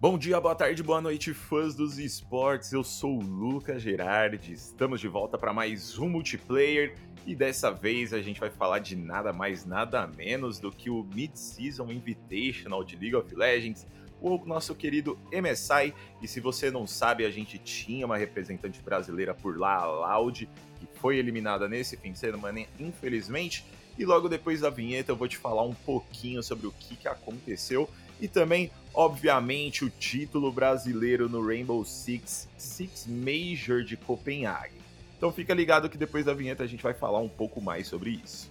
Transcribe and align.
Bom 0.00 0.16
dia, 0.16 0.40
boa 0.40 0.54
tarde, 0.54 0.80
boa 0.80 1.00
noite, 1.00 1.34
fãs 1.34 1.74
dos 1.74 1.98
esportes. 1.98 2.72
Eu 2.72 2.84
sou 2.84 3.18
o 3.18 3.20
Lucas 3.20 3.82
Gerardi. 3.82 4.52
Estamos 4.52 5.00
de 5.00 5.08
volta 5.08 5.36
para 5.36 5.52
mais 5.52 5.98
um 5.98 6.08
multiplayer 6.08 6.94
e 7.26 7.34
dessa 7.34 7.72
vez 7.72 8.14
a 8.14 8.22
gente 8.22 8.38
vai 8.38 8.48
falar 8.48 8.78
de 8.78 8.94
nada 8.94 9.32
mais, 9.32 9.64
nada 9.64 10.06
menos 10.06 10.60
do 10.60 10.70
que 10.70 10.88
o 10.88 11.02
Mid-Season 11.02 11.90
Invitational 11.90 12.84
de 12.84 12.94
League 12.94 13.16
of 13.16 13.34
Legends, 13.34 13.88
o 14.20 14.38
nosso 14.46 14.72
querido 14.72 15.18
MSI. 15.32 15.92
E 16.22 16.28
se 16.28 16.38
você 16.38 16.70
não 16.70 16.86
sabe, 16.86 17.24
a 17.24 17.30
gente 17.30 17.58
tinha 17.58 18.06
uma 18.06 18.16
representante 18.16 18.80
brasileira 18.80 19.34
por 19.34 19.58
lá, 19.58 19.78
a 19.78 19.86
Loud, 19.86 20.48
que 20.78 20.86
foi 21.00 21.16
eliminada 21.16 21.68
nesse 21.68 21.96
fim 21.96 22.12
de 22.12 22.20
semana, 22.20 22.64
infelizmente. 22.78 23.64
E 23.98 24.04
logo 24.04 24.28
depois 24.28 24.60
da 24.60 24.70
vinheta 24.70 25.10
eu 25.10 25.16
vou 25.16 25.26
te 25.26 25.36
falar 25.36 25.64
um 25.64 25.74
pouquinho 25.74 26.40
sobre 26.40 26.68
o 26.68 26.70
que, 26.70 26.94
que 26.94 27.08
aconteceu 27.08 27.90
e 28.20 28.26
também, 28.26 28.70
obviamente, 28.94 29.84
o 29.84 29.90
título 29.90 30.50
brasileiro 30.52 31.28
no 31.28 31.44
Rainbow 31.44 31.84
Six 31.84 32.48
Six 32.56 33.06
Major 33.06 33.82
de 33.82 33.96
Copenhague. 33.96 34.78
Então 35.16 35.32
fica 35.32 35.52
ligado 35.52 35.88
que 35.88 35.98
depois 35.98 36.24
da 36.24 36.32
vinheta 36.32 36.62
a 36.62 36.66
gente 36.66 36.82
vai 36.82 36.94
falar 36.94 37.18
um 37.18 37.28
pouco 37.28 37.60
mais 37.60 37.88
sobre 37.88 38.20
isso. 38.24 38.50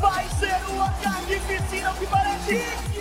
Vai 0.00 0.28
ser 0.38 0.70
uma 0.70 0.90
carnificina 1.00 1.92
que 1.94 2.06
parece 2.06 2.91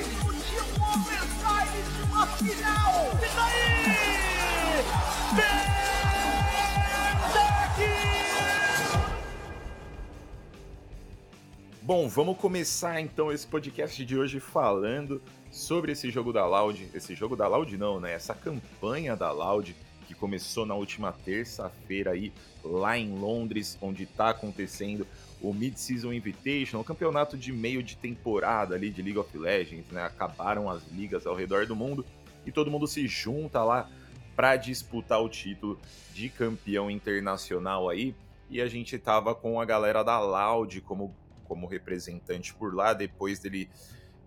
Bom, 11.94 12.08
vamos 12.08 12.38
começar 12.38 13.02
então 13.02 13.34
esse 13.34 13.46
podcast 13.46 14.06
de 14.06 14.18
hoje 14.18 14.40
falando 14.40 15.22
sobre 15.52 15.92
esse 15.92 16.10
jogo 16.10 16.32
da 16.32 16.46
Loud. 16.46 16.90
Esse 16.94 17.14
jogo 17.14 17.36
da 17.36 17.50
Loud 17.50 17.76
não, 17.76 18.00
né? 18.00 18.14
Essa 18.14 18.34
campanha 18.34 19.14
da 19.14 19.30
Loud 19.30 19.76
que 20.08 20.14
começou 20.16 20.66
na 20.66 20.74
última 20.74 21.12
terça-feira 21.12 22.12
aí 22.12 22.32
lá 22.64 22.98
em 22.98 23.14
Londres, 23.20 23.78
onde 23.82 24.04
está 24.04 24.30
acontecendo 24.30 25.06
o 25.42 25.54
Mid-Season 25.54 26.14
Invitation, 26.14 26.80
o 26.80 26.84
campeonato 26.86 27.38
de 27.38 27.52
meio 27.52 27.84
de 27.84 27.98
temporada 27.98 28.74
ali 28.74 28.90
de 28.90 29.02
League 29.02 29.20
of 29.20 29.38
Legends, 29.38 29.92
né? 29.92 30.06
Acabaram 30.06 30.70
as 30.70 30.88
ligas 30.94 31.28
ao 31.28 31.36
redor 31.36 31.66
do 31.66 31.76
mundo 31.76 32.06
e 32.46 32.54
todo 32.54 32.72
mundo 32.72 32.88
se 32.88 33.06
junta 33.06 33.66
lá 33.66 33.90
para 34.34 34.56
disputar 34.56 35.22
o 35.22 35.28
título 35.28 35.78
de 36.14 36.30
campeão 36.30 36.90
internacional 36.90 37.90
aí. 37.90 38.16
E 38.50 38.62
a 38.62 38.68
gente 38.68 38.98
tava 38.98 39.36
com 39.36 39.60
a 39.60 39.66
galera 39.66 40.04
da 40.04 40.18
Loud 40.22 40.80
como 40.80 41.14
como 41.52 41.68
representante 41.68 42.54
por 42.54 42.74
lá, 42.74 42.94
depois 42.94 43.40
dele, 43.40 43.70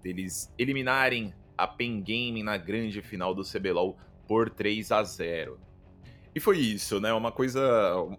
deles 0.03 0.53
eliminarem 0.59 1.33
a 1.57 1.67
Pen 1.67 2.03
Game 2.03 2.43
na 2.43 2.59
grande 2.59 3.01
final 3.01 3.35
do 3.35 3.43
CBLOL 3.43 3.97
por 4.29 4.51
3 4.51 4.93
a 4.93 5.03
0. 5.03 5.59
E 6.35 6.39
foi 6.39 6.59
isso, 6.59 7.01
né? 7.01 7.15
Uma 7.15 7.33
coisa, 7.33 7.63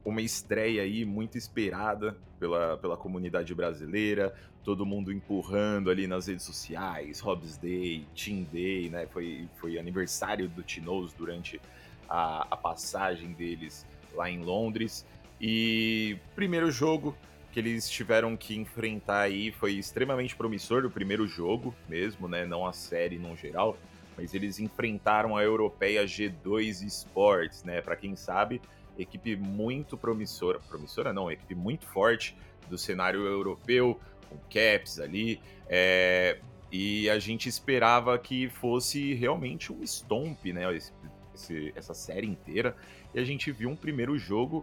uma 0.03 0.23
estreia 0.23 0.81
aí 0.81 1.05
muito 1.05 1.37
esperada 1.37 2.17
pela, 2.39 2.77
pela 2.77 2.97
comunidade 2.97 3.53
brasileira, 3.53 4.33
todo 4.63 4.87
mundo 4.87 5.13
empurrando 5.13 5.91
ali 5.91 6.07
nas 6.07 6.25
redes 6.25 6.43
sociais, 6.43 7.19
Hobbs 7.19 7.57
Day, 7.57 8.07
Team 8.15 8.41
Day, 8.51 8.89
né? 8.89 9.05
Foi, 9.05 9.47
foi 9.57 9.77
aniversário 9.77 10.49
do 10.49 10.63
Tinoz 10.63 11.13
durante 11.13 11.61
a, 12.09 12.47
a 12.49 12.57
passagem 12.57 13.33
deles 13.33 13.85
lá 14.15 14.31
em 14.31 14.41
Londres. 14.41 15.05
E 15.39 16.17
primeiro 16.33 16.71
jogo, 16.71 17.15
que 17.55 17.59
eles 17.61 17.89
tiveram 17.89 18.35
que 18.35 18.53
enfrentar 18.53 19.21
aí 19.21 19.49
foi 19.49 19.71
extremamente 19.71 20.35
promissor 20.35 20.85
o 20.85 20.91
primeiro 20.91 21.25
jogo 21.25 21.73
mesmo, 21.87 22.27
né? 22.27 22.45
Não 22.45 22.67
a 22.67 22.73
série 22.73 23.17
no 23.17 23.33
geral, 23.37 23.77
mas 24.17 24.33
eles 24.33 24.59
enfrentaram 24.59 25.37
a 25.37 25.41
europeia 25.41 26.03
G2 26.03 26.83
Sports, 26.85 27.63
né? 27.63 27.79
Para 27.79 27.95
quem 27.95 28.13
sabe, 28.13 28.61
equipe 28.99 29.37
muito 29.37 29.95
promissora, 29.95 30.59
promissora 30.67 31.13
não, 31.13 31.31
equipe 31.31 31.55
muito 31.55 31.85
forte 31.85 32.35
do 32.69 32.77
cenário 32.77 33.25
europeu, 33.25 33.97
com 34.27 34.35
caps 34.49 34.99
ali, 34.99 35.39
é, 35.69 36.39
e 36.69 37.09
a 37.09 37.19
gente 37.19 37.47
esperava 37.47 38.19
que 38.19 38.49
fosse 38.49 39.13
realmente 39.13 39.71
um 39.71 39.81
stomp, 39.81 40.43
né? 40.47 40.75
Esse, 40.75 40.91
esse, 41.33 41.73
essa 41.73 41.93
série 41.93 42.27
inteira, 42.27 42.75
e 43.13 43.19
a 43.21 43.23
gente 43.23 43.49
viu 43.49 43.69
um 43.69 43.77
primeiro 43.77 44.17
jogo 44.17 44.61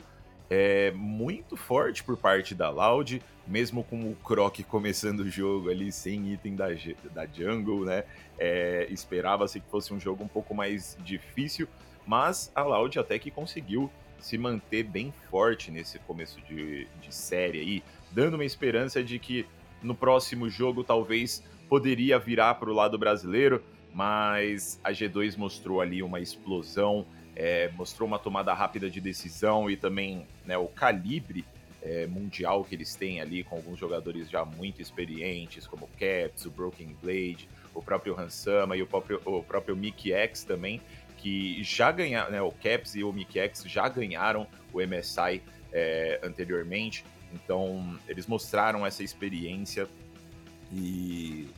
é 0.54 0.90
muito 0.90 1.56
forte 1.56 2.04
por 2.04 2.14
parte 2.14 2.54
da 2.54 2.68
Loud, 2.68 3.22
mesmo 3.46 3.82
com 3.82 4.10
o 4.10 4.14
Croc 4.16 4.62
começando 4.64 5.20
o 5.20 5.30
jogo 5.30 5.70
ali 5.70 5.90
sem 5.90 6.30
item 6.30 6.54
da, 6.54 6.66
da 7.14 7.24
Jungle, 7.24 7.86
né? 7.86 8.04
É, 8.38 8.86
Esperava-se 8.90 9.60
que 9.60 9.70
fosse 9.70 9.94
um 9.94 9.98
jogo 9.98 10.22
um 10.22 10.28
pouco 10.28 10.54
mais 10.54 10.94
difícil, 11.02 11.66
mas 12.06 12.52
a 12.54 12.62
Loud 12.62 12.98
até 12.98 13.18
que 13.18 13.30
conseguiu 13.30 13.90
se 14.18 14.36
manter 14.36 14.82
bem 14.82 15.10
forte 15.30 15.70
nesse 15.70 15.98
começo 16.00 16.38
de, 16.42 16.86
de 17.00 17.14
série 17.14 17.58
aí, 17.58 17.82
dando 18.10 18.34
uma 18.34 18.44
esperança 18.44 19.02
de 19.02 19.18
que 19.18 19.46
no 19.82 19.94
próximo 19.94 20.50
jogo 20.50 20.84
talvez 20.84 21.42
poderia 21.66 22.18
virar 22.18 22.56
para 22.56 22.68
o 22.68 22.74
lado 22.74 22.98
brasileiro, 22.98 23.64
mas 23.94 24.78
a 24.84 24.92
G2 24.92 25.34
mostrou 25.38 25.80
ali 25.80 26.02
uma 26.02 26.20
explosão 26.20 27.06
é, 27.34 27.70
mostrou 27.76 28.06
uma 28.06 28.18
tomada 28.18 28.52
rápida 28.52 28.90
de 28.90 29.00
decisão 29.00 29.70
e 29.70 29.76
também 29.76 30.26
né, 30.44 30.56
o 30.56 30.66
calibre 30.66 31.44
é, 31.82 32.06
mundial 32.06 32.64
que 32.64 32.74
eles 32.74 32.94
têm 32.94 33.20
ali, 33.20 33.42
com 33.42 33.56
alguns 33.56 33.78
jogadores 33.78 34.30
já 34.30 34.44
muito 34.44 34.80
experientes, 34.80 35.66
como 35.66 35.86
o 35.86 35.88
Caps, 35.98 36.44
o 36.44 36.50
Broken 36.50 36.96
Blade, 37.02 37.48
o 37.74 37.82
próprio 37.82 38.18
Hansama 38.18 38.76
e 38.76 38.82
o 38.82 38.86
próprio, 38.86 39.20
o 39.24 39.42
próprio 39.42 39.76
Mickey 39.76 40.12
X 40.12 40.44
também, 40.44 40.80
que 41.18 41.62
já 41.62 41.90
ganharam, 41.90 42.30
né, 42.30 42.42
o 42.42 42.52
Caps 42.52 42.94
e 42.94 43.02
o 43.02 43.12
Mickey 43.12 43.38
X 43.40 43.64
já 43.66 43.88
ganharam 43.88 44.46
o 44.72 44.80
MSI 44.80 45.42
é, 45.72 46.20
anteriormente, 46.22 47.04
então 47.32 47.98
eles 48.06 48.26
mostraram 48.26 48.86
essa 48.86 49.02
experiência 49.02 49.88
e 50.70 51.48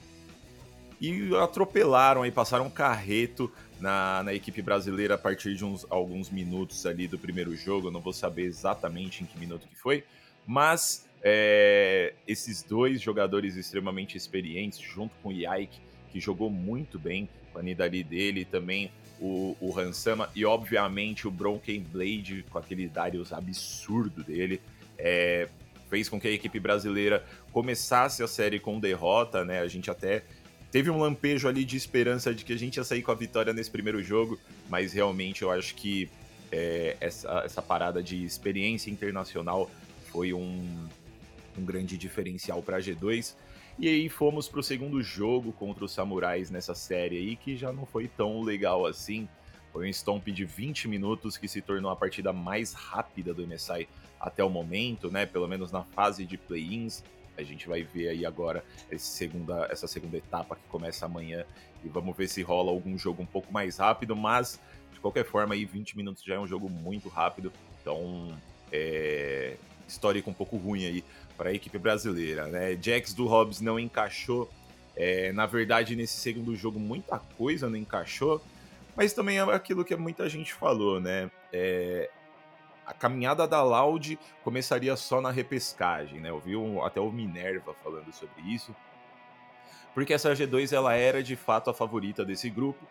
e 1.11 1.37
atropelaram 1.37 2.23
aí, 2.23 2.31
passaram 2.31 2.67
um 2.67 2.71
carreto 2.71 3.51
na, 3.81 4.23
na 4.23 4.35
equipe 4.35 4.63
brasileira 4.63 5.15
a 5.15 5.19
partir 5.19 5.55
de 5.55 5.65
uns, 5.65 5.87
alguns 5.91 6.31
minutos 6.31 6.87
ali 6.87 7.07
do 7.07 7.19
primeiro 7.19 7.55
jogo. 7.57 7.89
Eu 7.89 7.93
não 7.93 8.01
vou 8.01 8.13
saber 8.13 8.45
exatamente 8.45 9.23
em 9.23 9.27
que 9.27 9.39
minuto 9.39 9.67
que 9.69 9.77
foi, 9.77 10.05
mas 10.47 11.09
é, 11.23 12.15
esses 12.27 12.63
dois 12.63 13.01
jogadores 13.01 13.57
extremamente 13.57 14.17
experientes, 14.17 14.79
junto 14.79 15.15
com 15.23 15.31
o 15.31 15.33
Yaik, 15.33 15.79
que 16.11 16.21
jogou 16.21 16.51
muito 16.51 16.99
bem 16.99 17.29
a 17.55 17.63
Nidali 17.63 18.03
dele, 18.03 18.45
também 18.45 18.91
o, 19.21 19.57
o 19.61 19.79
Hansama, 19.79 20.29
e 20.35 20.45
obviamente 20.45 21.27
o 21.27 21.31
Broken 21.31 21.81
Blade 21.83 22.45
com 22.51 22.59
aquele 22.59 22.89
Darius 22.89 23.33
absurdo 23.33 24.23
dele, 24.23 24.61
é, 24.99 25.49
fez 25.89 26.09
com 26.09 26.21
que 26.21 26.29
a 26.29 26.31
equipe 26.31 26.59
brasileira 26.59 27.25
começasse 27.53 28.23
a 28.23 28.27
série 28.27 28.59
com 28.59 28.81
derrota, 28.81 29.45
né? 29.45 29.61
A 29.61 29.69
gente 29.69 29.91
até 29.91 30.25
teve 30.75 30.91
um 30.91 30.99
lampejo 30.99 31.47
ali 31.47 31.65
de 31.65 31.77
esperança 31.77 32.35
de 32.35 32.45
que 32.45 32.53
a 32.53 32.59
gente 32.59 32.79
ia 32.79 32.83
sair 32.83 33.01
com 33.01 33.13
a 33.13 33.15
vitória 33.15 33.53
nesse 33.53 33.71
primeiro 33.71 34.03
jogo, 34.03 34.41
mas 34.69 34.93
realmente 34.93 35.43
eu 35.43 35.53
acho 35.53 35.73
que 35.77 36.11
é, 36.51 36.97
essa, 37.01 37.43
essa 37.45 37.63
parada 37.63 38.03
de 38.03 38.25
experiência 38.25 38.91
internacional 38.91 39.71
foi 40.11 40.35
um, 40.35 40.89
um 41.57 41.65
grande 41.65 41.97
diferencial 41.97 42.61
para 42.61 42.79
a 42.79 42.81
G2. 42.81 43.37
E 43.79 43.87
aí 43.87 44.09
fomos 44.09 44.49
para 44.49 44.59
o 44.59 44.65
segundo 44.65 45.01
jogo 45.01 45.53
contra 45.53 45.85
os 45.85 45.93
Samurais 45.93 46.51
nessa 46.51 46.75
série 46.75 47.19
aí, 47.19 47.37
que 47.37 47.57
já 47.57 47.73
não 47.73 47.87
foi 47.87 48.09
tão 48.09 48.43
legal 48.43 48.85
assim. 48.85 49.29
Foi 49.73 49.87
um 49.87 49.91
stomp 49.91 50.27
de 50.27 50.45
20 50.45 50.89
minutos 50.89 51.37
que 51.37 51.47
se 51.47 51.63
tornou 51.63 51.89
a 51.89 51.95
partida 51.95 52.33
mais 52.33 52.73
rápida 52.73 53.33
do 53.33 53.47
MSI 53.47 53.87
até 54.19 54.43
o 54.43 54.51
momento, 54.51 55.09
né? 55.09 55.25
Pelo 55.25 55.47
menos 55.47 55.71
na 55.71 55.85
fase 55.85 56.25
de 56.25 56.37
play-ins. 56.37 57.05
A 57.37 57.43
gente 57.43 57.69
vai 57.69 57.83
ver 57.83 58.09
aí 58.09 58.25
agora 58.27 58.65
segunda, 58.97 59.67
essa 59.71 59.87
segunda 59.87 60.17
etapa 60.17 60.57
que 60.57 60.63
começa 60.69 61.05
amanhã 61.07 61.45
e 61.85 61.89
vamos 61.89 62.17
ver 62.17 62.29
se 62.29 62.43
rola 62.43 62.71
algum 62.71 62.97
jogo 62.97 63.23
um 63.23 63.27
pouco 63.27 63.53
mais 63.53 63.79
rápido, 63.79 64.17
mas 64.17 64.61
de 64.93 65.01
qualquer 65.01 65.25
forma 65.25 65.55
aí 65.55 65.65
20 65.65 65.97
minutos 65.97 66.23
já 66.23 66.35
é 66.35 66.39
um 66.39 66.47
jogo 66.47 66.69
muito 66.69 67.09
rápido, 67.09 67.53
então 67.81 68.37
é 68.73 69.57
histórico 69.87 70.31
um 70.31 70.35
pouco 70.35 70.57
ruim 70.57 70.87
aí 70.87 71.05
para 71.37 71.51
a 71.51 71.53
equipe 71.53 71.79
brasileira, 71.79 72.47
né? 72.47 72.79
Jax 72.81 73.13
do 73.13 73.27
Hobbs 73.27 73.61
não 73.61 73.79
encaixou, 73.79 74.51
é, 74.97 75.33
na 75.33 75.47
verdade 75.47 75.95
nesse 75.95 76.17
segundo 76.17 76.55
jogo 76.57 76.79
muita 76.79 77.19
coisa 77.19 77.69
não 77.69 77.77
encaixou, 77.77 78.43
mas 78.97 79.13
também 79.13 79.39
é 79.39 79.43
aquilo 79.43 79.85
que 79.85 79.95
muita 79.97 80.29
gente 80.29 80.55
falou, 80.55 81.01
né? 81.01 81.31
É, 81.53 82.09
a 82.87 82.93
caminhada 82.93 83.47
da 83.47 83.63
Loud 83.63 84.19
começaria 84.43 84.95
só 84.97 85.21
na 85.21 85.31
repescagem, 85.31 86.21
né? 86.21 86.31
Eu 86.31 86.39
vi 86.39 86.55
até 86.85 87.01
o 87.01 87.11
Minerva 87.11 87.75
falando 87.83 88.13
sobre 88.13 88.43
isso. 88.43 88.75
porque 89.95 90.13
essa 90.13 90.33
G2 90.35 90.73
ela 90.73 90.95
era 90.95 91.23
de 91.23 91.37
fato 91.37 91.71
a 91.71 91.75
favorita 91.75 92.25
desse 92.25 92.51
grupo 92.51 92.85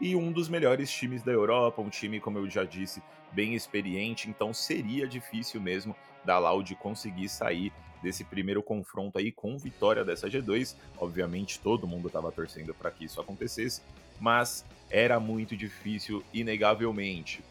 e 0.00 0.14
um 0.14 0.30
dos 0.30 0.48
melhores 0.48 0.90
times 0.90 1.22
da 1.22 1.32
Europa, 1.32 1.80
um 1.80 1.88
time, 1.88 2.20
como 2.20 2.38
eu 2.38 2.48
já 2.48 2.64
disse, 2.64 3.02
bem 3.32 3.54
experiente, 3.54 4.28
então 4.28 4.52
seria 4.52 5.06
difícil 5.06 5.60
mesmo 5.60 5.96
da 6.24 6.38
Loud 6.38 6.74
conseguir 6.76 7.28
sair 7.28 7.72
desse 8.02 8.24
primeiro 8.24 8.62
confronto 8.62 9.18
aí 9.18 9.30
com 9.30 9.58
vitória 9.58 10.04
dessa 10.04 10.28
G2. 10.28 10.74
Obviamente 10.98 11.60
todo 11.60 11.86
mundo 11.86 12.08
estava 12.08 12.32
torcendo 12.32 12.74
para 12.74 12.90
que 12.90 13.04
isso 13.04 13.20
acontecesse, 13.20 13.82
mas 14.18 14.64
era 14.90 15.20
muito 15.20 15.56
difícil, 15.56 16.22
inegavelmente. 16.32 17.42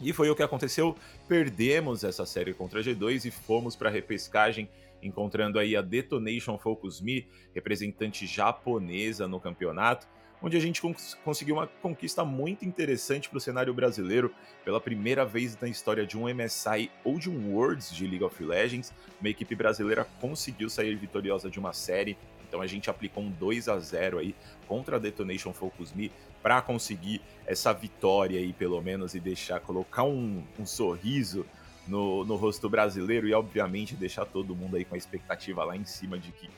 E 0.00 0.12
foi 0.12 0.28
o 0.28 0.34
que 0.34 0.42
aconteceu. 0.42 0.96
Perdemos 1.28 2.04
essa 2.04 2.26
série 2.26 2.52
contra 2.52 2.80
a 2.80 2.82
G2 2.82 3.26
e 3.26 3.30
fomos 3.30 3.76
para 3.76 3.88
a 3.88 3.92
repescagem, 3.92 4.68
encontrando 5.02 5.58
aí 5.58 5.76
a 5.76 5.82
Detonation 5.82 6.58
Focus 6.58 7.00
Me, 7.00 7.26
representante 7.54 8.26
japonesa 8.26 9.28
no 9.28 9.38
campeonato, 9.38 10.06
onde 10.42 10.56
a 10.56 10.60
gente 10.60 10.82
cons 10.82 11.16
conseguiu 11.24 11.56
uma 11.56 11.66
conquista 11.66 12.24
muito 12.24 12.64
interessante 12.64 13.28
para 13.28 13.38
o 13.38 13.40
cenário 13.40 13.72
brasileiro. 13.72 14.34
Pela 14.64 14.80
primeira 14.80 15.24
vez 15.24 15.58
na 15.60 15.68
história 15.68 16.06
de 16.06 16.18
um 16.18 16.28
MSI 16.28 16.90
ou 17.02 17.18
de 17.18 17.30
um 17.30 17.54
Worlds 17.54 17.94
de 17.94 18.06
League 18.06 18.24
of 18.24 18.42
Legends, 18.42 18.92
uma 19.20 19.28
equipe 19.28 19.54
brasileira 19.54 20.06
conseguiu 20.20 20.68
sair 20.68 20.96
vitoriosa 20.96 21.48
de 21.48 21.58
uma 21.58 21.72
série. 21.72 22.16
Então 22.54 22.62
a 22.62 22.68
gente 22.68 22.88
aplicou 22.88 23.20
um 23.20 23.32
2 23.32 23.68
a 23.68 23.80
0 23.80 24.20
aí 24.20 24.32
contra 24.68 24.94
a 24.94 24.98
Detonation 25.00 25.52
Focus 25.52 25.92
Me 25.92 26.12
para 26.40 26.62
conseguir 26.62 27.20
essa 27.44 27.72
vitória 27.72 28.38
aí, 28.38 28.52
pelo 28.52 28.80
menos, 28.80 29.12
e 29.16 29.18
deixar, 29.18 29.58
colocar 29.58 30.04
um, 30.04 30.40
um 30.56 30.64
sorriso 30.64 31.44
no, 31.88 32.24
no 32.24 32.36
rosto 32.36 32.68
brasileiro 32.68 33.26
e, 33.26 33.34
obviamente, 33.34 33.96
deixar 33.96 34.24
todo 34.24 34.54
mundo 34.54 34.76
aí 34.76 34.84
com 34.84 34.94
a 34.94 34.98
expectativa 34.98 35.64
lá 35.64 35.76
em 35.76 35.84
cima 35.84 36.16
de 36.16 36.30
que, 36.30 36.48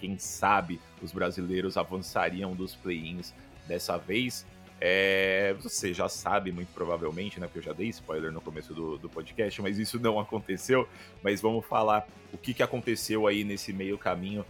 quem 0.00 0.18
sabe, 0.18 0.80
os 1.00 1.12
brasileiros 1.12 1.76
avançariam 1.76 2.52
dos 2.52 2.74
play-ins 2.74 3.32
dessa 3.68 3.96
vez. 3.96 4.44
É, 4.80 5.54
você 5.62 5.94
já 5.94 6.08
sabe, 6.08 6.50
muito 6.50 6.74
provavelmente, 6.74 7.38
né? 7.38 7.46
Porque 7.46 7.60
eu 7.60 7.62
já 7.62 7.72
dei 7.72 7.90
spoiler 7.90 8.32
no 8.32 8.40
começo 8.40 8.74
do, 8.74 8.98
do 8.98 9.08
podcast, 9.08 9.62
mas 9.62 9.78
isso 9.78 10.00
não 10.00 10.18
aconteceu. 10.18 10.88
Mas 11.22 11.40
vamos 11.40 11.64
falar 11.64 12.08
o 12.32 12.38
que, 12.38 12.52
que 12.52 12.62
aconteceu 12.62 13.28
aí 13.28 13.44
nesse 13.44 13.72
meio 13.72 13.96
caminho 13.96 14.44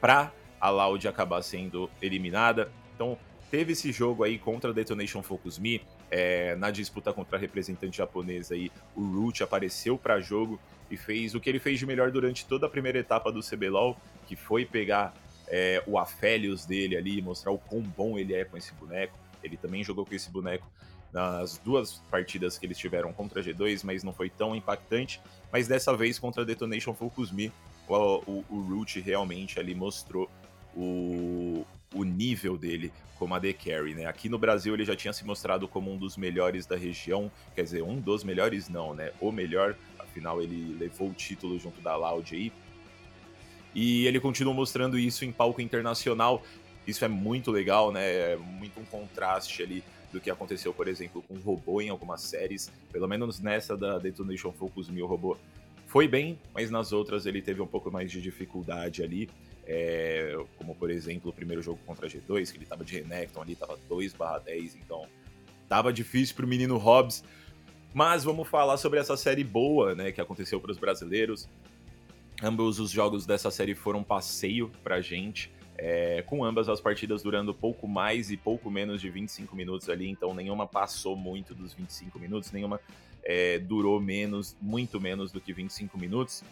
para 0.00 0.32
a 0.60 0.70
Loud 0.70 1.06
acabar 1.06 1.42
sendo 1.42 1.90
eliminada. 2.00 2.70
Então, 2.94 3.18
teve 3.50 3.72
esse 3.72 3.92
jogo 3.92 4.24
aí 4.24 4.38
contra 4.38 4.70
a 4.70 4.72
Detonation 4.72 5.22
Focus 5.22 5.58
Me, 5.58 5.80
é, 6.10 6.56
na 6.56 6.70
disputa 6.70 7.12
contra 7.12 7.36
a 7.36 7.40
representante 7.40 7.98
japonesa 7.98 8.54
aí, 8.54 8.70
o 8.96 9.02
Root 9.02 9.42
apareceu 9.42 9.96
para 9.98 10.20
jogo 10.20 10.58
e 10.90 10.96
fez 10.96 11.34
o 11.34 11.40
que 11.40 11.48
ele 11.48 11.58
fez 11.58 11.78
de 11.78 11.86
melhor 11.86 12.10
durante 12.10 12.46
toda 12.46 12.66
a 12.66 12.68
primeira 12.68 12.98
etapa 12.98 13.30
do 13.30 13.40
CBLOL, 13.40 13.96
que 14.26 14.36
foi 14.36 14.64
pegar 14.64 15.14
é, 15.46 15.82
o 15.86 15.98
Aphelios 15.98 16.64
dele 16.64 16.96
ali 16.96 17.18
e 17.18 17.22
mostrar 17.22 17.50
o 17.50 17.58
quão 17.58 17.82
bom 17.82 18.18
ele 18.18 18.34
é 18.34 18.44
com 18.44 18.56
esse 18.56 18.72
boneco. 18.74 19.18
Ele 19.42 19.56
também 19.56 19.84
jogou 19.84 20.04
com 20.04 20.14
esse 20.14 20.30
boneco 20.30 20.66
nas 21.12 21.58
duas 21.58 22.02
partidas 22.10 22.58
que 22.58 22.66
eles 22.66 22.76
tiveram 22.76 23.12
contra 23.12 23.40
a 23.40 23.42
G2, 23.42 23.82
mas 23.82 24.02
não 24.02 24.12
foi 24.12 24.28
tão 24.28 24.54
impactante. 24.54 25.20
Mas 25.50 25.66
dessa 25.66 25.96
vez 25.96 26.18
contra 26.18 26.42
a 26.42 26.44
Detonation 26.44 26.94
Focus 26.94 27.30
Me, 27.30 27.52
o, 27.86 27.94
o, 28.26 28.44
o 28.50 28.60
Root 28.60 29.00
realmente 29.00 29.58
ali 29.58 29.74
mostrou 29.74 30.28
o, 30.78 31.66
o 31.92 32.04
nível 32.04 32.56
dele 32.56 32.92
como 33.18 33.34
AD 33.34 33.52
Carry, 33.54 33.94
né? 33.94 34.06
Aqui 34.06 34.28
no 34.28 34.38
Brasil 34.38 34.72
ele 34.72 34.84
já 34.84 34.94
tinha 34.94 35.12
se 35.12 35.24
mostrado 35.24 35.66
como 35.66 35.92
um 35.92 35.98
dos 35.98 36.16
melhores 36.16 36.66
da 36.66 36.76
região, 36.76 37.30
quer 37.54 37.64
dizer, 37.64 37.82
um 37.82 38.00
dos 38.00 38.22
melhores 38.22 38.68
não, 38.68 38.94
né? 38.94 39.10
O 39.20 39.32
melhor, 39.32 39.76
afinal 39.98 40.40
ele 40.40 40.76
levou 40.78 41.08
o 41.08 41.12
título 41.12 41.58
junto 41.58 41.80
da 41.80 41.96
Loud 41.96 42.34
aí. 42.34 42.52
E 43.74 44.06
ele 44.06 44.20
continua 44.20 44.54
mostrando 44.54 44.96
isso 44.96 45.24
em 45.24 45.32
palco 45.32 45.60
internacional. 45.60 46.42
Isso 46.86 47.04
é 47.04 47.08
muito 47.08 47.50
legal, 47.50 47.92
né? 47.92 48.32
É 48.32 48.36
muito 48.36 48.80
um 48.80 48.84
contraste 48.84 49.62
ali 49.62 49.82
do 50.12 50.20
que 50.20 50.30
aconteceu, 50.30 50.72
por 50.72 50.88
exemplo, 50.88 51.22
com 51.22 51.34
o 51.34 51.40
robô 51.40 51.82
em 51.82 51.88
algumas 51.88 52.22
séries. 52.22 52.72
Pelo 52.90 53.08
menos 53.08 53.40
nessa 53.40 53.76
da 53.76 53.98
Detonation 53.98 54.52
Focus 54.52 54.88
o 54.88 55.06
robô 55.06 55.36
foi 55.86 56.06
bem, 56.06 56.38
mas 56.54 56.70
nas 56.70 56.92
outras 56.92 57.26
ele 57.26 57.42
teve 57.42 57.60
um 57.60 57.66
pouco 57.66 57.90
mais 57.90 58.10
de 58.10 58.22
dificuldade 58.22 59.02
ali. 59.02 59.28
É, 59.70 60.34
como 60.56 60.74
por 60.74 60.90
exemplo 60.90 61.30
o 61.30 61.32
primeiro 61.32 61.60
jogo 61.60 61.78
contra 61.84 62.06
a 62.06 62.08
G2, 62.08 62.50
que 62.50 62.56
ele 62.56 62.64
tava 62.64 62.82
de 62.82 62.98
Renekton 62.98 63.42
ali, 63.42 63.54
tava 63.54 63.78
2 63.86 64.14
10, 64.44 64.76
então 64.76 65.06
tava 65.68 65.92
difícil 65.92 66.34
pro 66.34 66.46
menino 66.46 66.78
Hobbs. 66.78 67.22
Mas 67.92 68.24
vamos 68.24 68.48
falar 68.48 68.78
sobre 68.78 68.98
essa 68.98 69.16
série 69.16 69.44
boa, 69.44 69.94
né, 69.94 70.10
que 70.10 70.20
aconteceu 70.20 70.58
para 70.58 70.70
os 70.70 70.78
brasileiros. 70.78 71.48
Ambos 72.42 72.78
os 72.80 72.90
jogos 72.90 73.26
dessa 73.26 73.50
série 73.50 73.74
foram 73.74 74.02
passeio 74.02 74.70
pra 74.82 75.00
gente, 75.00 75.52
é, 75.76 76.22
com 76.22 76.44
ambas 76.44 76.68
as 76.68 76.80
partidas 76.80 77.22
durando 77.22 77.52
pouco 77.52 77.86
mais 77.86 78.30
e 78.30 78.36
pouco 78.36 78.70
menos 78.70 79.00
de 79.00 79.10
25 79.10 79.54
minutos 79.54 79.88
ali, 79.90 80.08
então 80.08 80.32
nenhuma 80.32 80.66
passou 80.66 81.14
muito 81.14 81.54
dos 81.54 81.74
25 81.74 82.18
minutos, 82.18 82.52
nenhuma 82.52 82.80
é, 83.22 83.58
durou 83.58 84.00
menos, 84.00 84.56
muito 84.62 85.00
menos 85.00 85.30
do 85.30 85.40
que 85.40 85.52
25 85.52 85.98
minutos. 85.98 86.42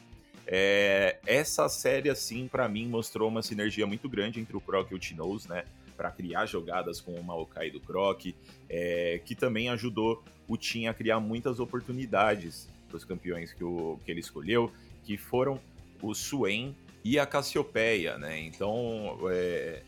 É, 0.46 1.18
essa 1.26 1.68
série, 1.68 2.08
assim, 2.08 2.46
para 2.46 2.68
mim, 2.68 2.86
mostrou 2.86 3.28
uma 3.28 3.42
sinergia 3.42 3.86
muito 3.86 4.08
grande 4.08 4.38
entre 4.38 4.56
o 4.56 4.60
Croc 4.60 4.90
e 4.90 4.94
o 4.94 4.98
Tinoz, 4.98 5.46
né? 5.46 5.64
Para 5.96 6.10
criar 6.10 6.46
jogadas 6.46 7.00
com 7.00 7.12
o 7.12 7.24
Maokai 7.24 7.70
do 7.70 7.80
Croc, 7.80 8.26
é, 8.68 9.20
que 9.24 9.34
também 9.34 9.68
ajudou 9.70 10.22
o 10.46 10.56
Tim 10.56 10.86
a 10.86 10.94
criar 10.94 11.18
muitas 11.18 11.58
oportunidades 11.58 12.68
para 12.88 12.96
os 12.96 13.04
campeões 13.04 13.52
que, 13.52 13.64
o, 13.64 13.98
que 14.04 14.10
ele 14.10 14.20
escolheu, 14.20 14.70
que 15.04 15.16
foram 15.16 15.60
o 16.00 16.14
Suen 16.14 16.76
e 17.02 17.18
a 17.18 17.26
Cassiopeia, 17.26 18.16
né? 18.18 18.38
Então, 18.38 19.18
é, 19.30 19.82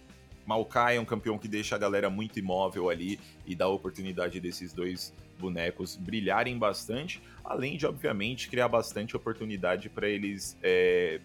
Maokai 0.46 0.96
é 0.96 1.00
um 1.00 1.04
campeão 1.04 1.38
que 1.38 1.46
deixa 1.46 1.76
a 1.76 1.78
galera 1.78 2.08
muito 2.08 2.38
imóvel 2.38 2.88
ali 2.88 3.20
e 3.46 3.54
dá 3.54 3.66
a 3.66 3.68
oportunidade 3.68 4.40
desses 4.40 4.72
dois 4.72 5.12
bonecos 5.38 5.96
brilharem 5.96 6.58
bastante, 6.58 7.22
além 7.44 7.76
de, 7.76 7.86
obviamente, 7.86 8.48
criar 8.48 8.68
bastante 8.68 9.16
oportunidade 9.16 9.88
para 9.88 10.08
eles. 10.08 10.56
É, 10.62 11.20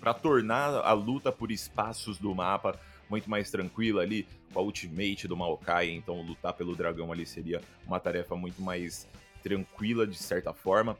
para 0.00 0.12
tornar 0.12 0.74
a 0.74 0.92
luta 0.92 1.30
por 1.30 1.52
espaços 1.52 2.18
do 2.18 2.34
mapa 2.34 2.76
muito 3.08 3.30
mais 3.30 3.50
tranquila 3.50 4.02
ali, 4.02 4.26
com 4.52 4.58
a 4.58 4.62
ultimate 4.62 5.28
do 5.28 5.36
Maokai, 5.36 5.90
então 5.90 6.22
lutar 6.22 6.54
pelo 6.54 6.74
dragão 6.74 7.12
ali 7.12 7.24
seria 7.24 7.60
uma 7.86 8.00
tarefa 8.00 8.34
muito 8.34 8.60
mais 8.60 9.06
tranquila 9.42 10.06
de 10.06 10.16
certa 10.16 10.52
forma. 10.52 10.96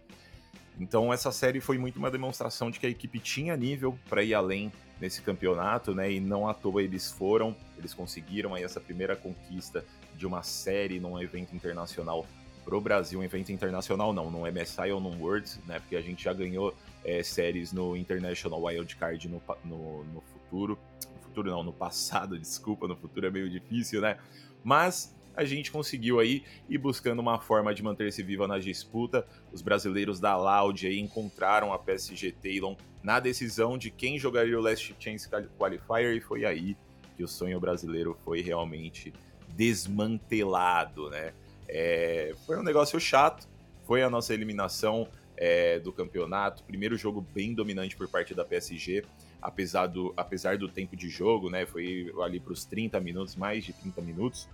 Então 0.78 1.12
essa 1.12 1.32
série 1.32 1.60
foi 1.60 1.78
muito 1.78 1.98
uma 1.98 2.10
demonstração 2.10 2.70
de 2.70 2.78
que 2.78 2.86
a 2.86 2.90
equipe 2.90 3.19
tinha 3.19 3.56
nível 3.56 3.98
para 4.08 4.22
ir 4.22 4.34
além 4.34 4.70
nesse 5.02 5.20
campeonato, 5.20 5.93
né? 5.96 6.12
E 6.12 6.20
não 6.20 6.49
à 6.49 6.54
toa 6.54 6.81
eles 6.81 7.10
foram, 7.10 7.56
eles 7.76 7.93
conseguiram 7.93 8.54
aí 8.54 8.62
essa 8.62 8.81
primeira 8.81 9.16
conquista 9.16 9.84
de 10.16 10.25
uma 10.25 10.44
série 10.44 11.00
num 11.00 11.20
evento 11.20 11.56
internacional 11.56 12.25
pro 12.64 12.81
Brasil, 12.81 13.19
um 13.19 13.25
evento 13.25 13.50
internacional 13.50 14.12
não, 14.12 14.31
num 14.31 14.43
MSI 14.46 14.93
ou 14.93 15.00
num 15.00 15.20
Worlds, 15.20 15.58
né? 15.66 15.81
Porque 15.81 15.96
a 15.96 16.00
gente 16.00 16.22
já 16.22 16.32
ganhou 16.32 16.72
é, 17.04 17.20
séries 17.25 17.72
no 17.72 17.96
International 17.96 18.62
Wildcard 18.62 19.28
no, 19.28 19.43
no, 19.64 20.04
no 20.04 20.20
futuro. 20.20 20.78
No 21.16 21.20
futuro 21.22 21.50
não, 21.50 21.64
no 21.64 21.72
passado, 21.72 22.38
desculpa, 22.38 22.87
no 22.87 22.94
futuro 22.94 23.26
é 23.26 23.31
meio 23.31 23.50
difícil, 23.50 24.00
né? 24.00 24.19
Mas 24.62 25.12
a 25.34 25.44
gente 25.44 25.70
conseguiu 25.70 26.20
aí 26.20 26.44
ir 26.69 26.79
buscando 26.79 27.20
uma 27.20 27.39
forma 27.39 27.74
de 27.74 27.82
manter-se 27.82 28.22
viva 28.22 28.46
na 28.46 28.58
disputa. 28.58 29.27
Os 29.53 29.62
brasileiros 29.62 30.20
da 30.20 30.36
Loud 30.36 30.86
aí 30.86 30.98
encontraram 30.98 31.72
a 31.72 31.79
PSG 31.79 32.32
Talon 32.32 32.77
na 33.03 33.19
decisão 33.19 33.79
de 33.79 33.91
quem 33.91 34.19
jogaria 34.19 34.58
o 34.58 34.62
Last 34.62 34.94
Chance 34.98 35.29
Qualifier 35.58 36.17
e 36.17 36.20
foi 36.20 36.44
aí 36.44 36.77
que 37.17 37.24
o 37.24 37.29
sonho 37.29 37.58
brasileiro 37.58 38.17
foi 38.24 38.41
realmente 38.41 39.12
desmantelado, 39.48 41.10
né? 41.10 41.32
É, 41.69 42.34
foi 42.46 42.58
um 42.58 42.62
negócio 42.62 42.98
chato, 43.01 43.48
foi 43.84 44.03
a 44.03 44.10
nossa 44.10 44.32
eliminação 44.32 45.08
é, 45.36 45.79
do 45.79 45.93
campeonato, 45.93 46.62
primeiro 46.65 46.96
jogo 46.96 47.20
bem 47.34 47.55
dominante 47.55 47.96
por 47.96 48.08
parte 48.08 48.34
da 48.34 48.44
PSG, 48.44 49.05
apesar 49.41 49.86
do, 49.86 50.12
apesar 50.17 50.56
do 50.56 50.69
tempo 50.69 50.96
de 50.96 51.08
jogo, 51.08 51.51
né? 51.51 51.67
Foi 51.67 52.12
ali 52.22 52.39
para 52.39 52.53
os 52.53 52.65
30 52.65 53.01
minutos, 53.01 53.36
mais 53.36 53.65
de 53.65 53.72
30 53.72 54.01
minutos. 54.03 54.48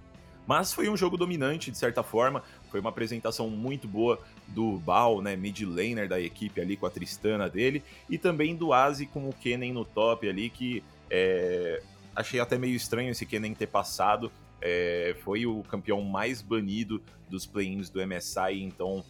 Mas 0.49 0.73
foi 0.73 0.89
um 0.89 0.97
jogo 0.97 1.19
dominante, 1.19 1.71
de 1.71 1.77
certa 1.77 2.03
forma. 2.03 2.43
Foi 2.71 2.81
uma 2.81 2.89
apresentação 2.89 3.51
muito 3.51 3.87
boa 3.87 4.19
do 4.47 4.79
Bal, 4.79 5.21
né, 5.21 5.37
mid 5.37 5.61
laner 5.61 6.09
da 6.09 6.19
equipe 6.19 6.59
ali 6.59 6.75
com 6.75 6.87
a 6.87 6.91
Tristana 6.91 7.51
dele. 7.51 7.85
E 8.09 8.17
também 8.17 8.57
do 8.57 8.73
Azi 8.73 9.05
com 9.05 9.29
o 9.29 9.33
Kennen 9.35 9.75
no 9.75 9.85
top 9.85 10.27
ali, 10.27 10.49
que 10.49 10.83
é, 11.11 11.83
achei 12.17 12.41
até 12.41 12.57
meio 12.57 12.75
estranho 12.75 13.11
esse 13.11 13.27
Kennen 13.27 13.53
ter 13.53 13.67
passado. 13.67 14.33
É, 14.59 15.15
foi 15.23 15.45
o 15.45 15.63
campeão 15.65 16.01
mais 16.01 16.41
banido 16.41 17.03
dos 17.29 17.45
play-ins 17.45 17.91
do 17.91 18.01
MSI, 18.05 18.63
então 18.63 19.05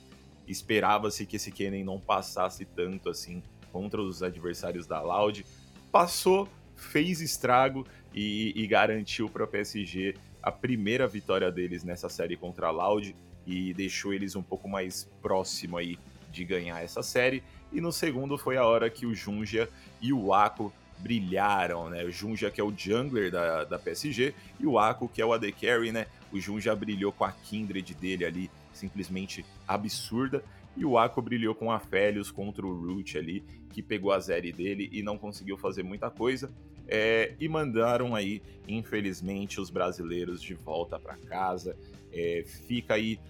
esperava-se 0.48 1.24
que 1.24 1.36
esse 1.36 1.52
Kennen 1.52 1.84
não 1.84 2.00
passasse 2.00 2.64
tanto 2.64 3.08
assim 3.08 3.44
contra 3.70 4.02
os 4.02 4.24
adversários 4.24 4.88
da 4.88 5.00
Loud. 5.00 5.46
Passou, 5.92 6.48
fez 6.74 7.20
estrago 7.20 7.86
e, 8.12 8.52
e 8.56 8.66
garantiu 8.66 9.28
para 9.28 9.44
o 9.44 9.46
PSG 9.46 10.16
a 10.42 10.50
primeira 10.50 11.06
vitória 11.06 11.50
deles 11.50 11.84
nessa 11.84 12.08
série 12.08 12.36
contra 12.36 12.68
a 12.68 12.70
Loud 12.70 13.14
e 13.46 13.72
deixou 13.74 14.12
eles 14.12 14.36
um 14.36 14.42
pouco 14.42 14.68
mais 14.68 15.08
próximo 15.22 15.76
aí 15.76 15.98
de 16.30 16.44
ganhar 16.44 16.82
essa 16.82 17.02
série. 17.02 17.42
E 17.72 17.80
no 17.80 17.92
segundo 17.92 18.38
foi 18.38 18.56
a 18.56 18.64
hora 18.64 18.88
que 18.88 19.06
o 19.06 19.14
Junja 19.14 19.68
e 20.00 20.12
o 20.12 20.32
Ako 20.32 20.72
brilharam, 20.98 21.88
né? 21.88 22.04
O 22.04 22.10
Junja, 22.10 22.50
que 22.50 22.60
é 22.60 22.64
o 22.64 22.72
jungler 22.76 23.30
da, 23.30 23.64
da 23.64 23.78
PSG, 23.78 24.34
e 24.58 24.66
o 24.66 24.78
Ako, 24.78 25.08
que 25.08 25.22
é 25.22 25.26
o 25.26 25.32
AD 25.32 25.52
Carry, 25.52 25.92
né? 25.92 26.06
O 26.32 26.40
Junja 26.40 26.74
brilhou 26.74 27.12
com 27.12 27.24
a 27.24 27.32
Kindred 27.32 27.94
dele 27.94 28.24
ali, 28.24 28.50
simplesmente 28.72 29.44
absurda. 29.66 30.42
E 30.76 30.84
o 30.84 30.98
Ako 30.98 31.22
brilhou 31.22 31.54
com 31.54 31.72
a 31.72 31.78
Felios 31.78 32.30
contra 32.30 32.66
o 32.66 32.86
Root 32.86 33.18
ali, 33.18 33.44
que 33.70 33.82
pegou 33.82 34.12
a 34.12 34.20
série 34.20 34.52
dele 34.52 34.88
e 34.92 35.02
não 35.02 35.18
conseguiu 35.18 35.56
fazer 35.56 35.82
muita 35.82 36.10
coisa. 36.10 36.50
É, 36.88 37.34
e 37.38 37.48
mandaram 37.48 38.14
aí, 38.14 38.42
infelizmente, 38.66 39.60
os 39.60 39.68
brasileiros 39.68 40.40
de 40.40 40.54
volta 40.54 40.98
para 40.98 41.16
casa. 41.16 41.76
É, 42.12 42.44
fica 42.66 42.94
aí 42.94 43.20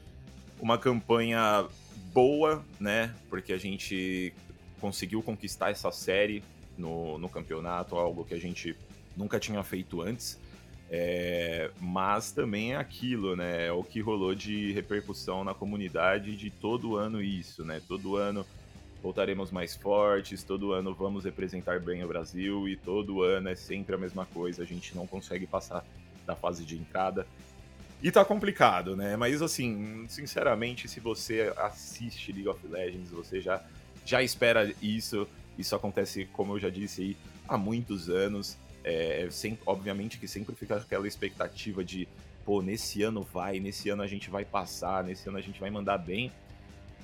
uma 0.60 0.78
campanha 0.78 1.66
boa, 2.12 2.64
né? 2.78 3.14
Porque 3.28 3.52
a 3.52 3.58
gente 3.58 4.32
conseguiu 4.80 5.22
conquistar 5.22 5.70
essa 5.70 5.90
série 5.90 6.42
no, 6.76 7.18
no 7.18 7.28
campeonato, 7.28 7.96
algo 7.96 8.24
que 8.24 8.34
a 8.34 8.40
gente 8.40 8.76
nunca 9.16 9.40
tinha 9.40 9.62
feito 9.64 10.00
antes. 10.00 10.38
É, 10.90 11.70
mas 11.78 12.32
também 12.32 12.72
é 12.72 12.76
aquilo, 12.76 13.36
né? 13.36 13.66
É 13.66 13.72
o 13.72 13.82
que 13.82 14.00
rolou 14.00 14.34
de 14.34 14.72
repercussão 14.72 15.44
na 15.44 15.52
comunidade 15.52 16.34
de 16.36 16.48
todo 16.48 16.96
ano 16.96 17.20
isso, 17.20 17.64
né? 17.64 17.82
Todo 17.86 18.16
ano 18.16 18.46
voltaremos 19.02 19.50
mais 19.50 19.76
fortes, 19.76 20.42
todo 20.42 20.72
ano 20.72 20.94
vamos 20.94 21.24
representar 21.24 21.80
bem 21.80 22.04
o 22.04 22.08
Brasil 22.08 22.68
e 22.68 22.76
todo 22.76 23.22
ano 23.22 23.48
é 23.48 23.54
sempre 23.54 23.94
a 23.94 23.98
mesma 23.98 24.26
coisa, 24.26 24.62
a 24.62 24.66
gente 24.66 24.94
não 24.96 25.06
consegue 25.06 25.46
passar 25.46 25.84
da 26.26 26.34
fase 26.34 26.64
de 26.64 26.76
entrada. 26.76 27.26
E 28.02 28.12
tá 28.12 28.24
complicado, 28.24 28.94
né? 28.94 29.16
Mas 29.16 29.42
assim, 29.42 30.06
sinceramente, 30.08 30.88
se 30.88 31.00
você 31.00 31.52
assiste 31.56 32.32
League 32.32 32.48
of 32.48 32.64
Legends, 32.66 33.10
você 33.10 33.40
já, 33.40 33.60
já 34.04 34.22
espera 34.22 34.72
isso. 34.80 35.26
Isso 35.58 35.74
acontece, 35.74 36.24
como 36.26 36.54
eu 36.54 36.60
já 36.60 36.70
disse 36.70 37.02
aí, 37.02 37.16
há 37.48 37.58
muitos 37.58 38.08
anos. 38.08 38.56
É, 38.84 39.26
sem, 39.30 39.58
obviamente 39.66 40.18
que 40.18 40.28
sempre 40.28 40.54
fica 40.54 40.76
aquela 40.76 41.08
expectativa 41.08 41.84
de, 41.84 42.06
pô, 42.44 42.62
nesse 42.62 43.02
ano 43.02 43.22
vai, 43.22 43.58
nesse 43.58 43.90
ano 43.90 44.02
a 44.02 44.06
gente 44.06 44.30
vai 44.30 44.44
passar, 44.44 45.02
nesse 45.02 45.28
ano 45.28 45.36
a 45.36 45.42
gente 45.42 45.58
vai 45.58 45.68
mandar 45.68 45.98
bem. 45.98 46.30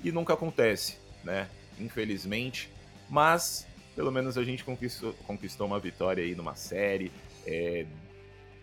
E 0.01 0.11
nunca 0.11 0.33
acontece, 0.33 0.97
né? 1.23 1.49
Infelizmente. 1.79 2.69
Mas, 3.09 3.67
pelo 3.95 4.11
menos 4.11 4.37
a 4.37 4.43
gente 4.43 4.63
conquistou, 4.63 5.13
conquistou 5.25 5.67
uma 5.67 5.79
vitória 5.79 6.23
aí 6.23 6.35
numa 6.35 6.55
série. 6.55 7.11
É, 7.45 7.85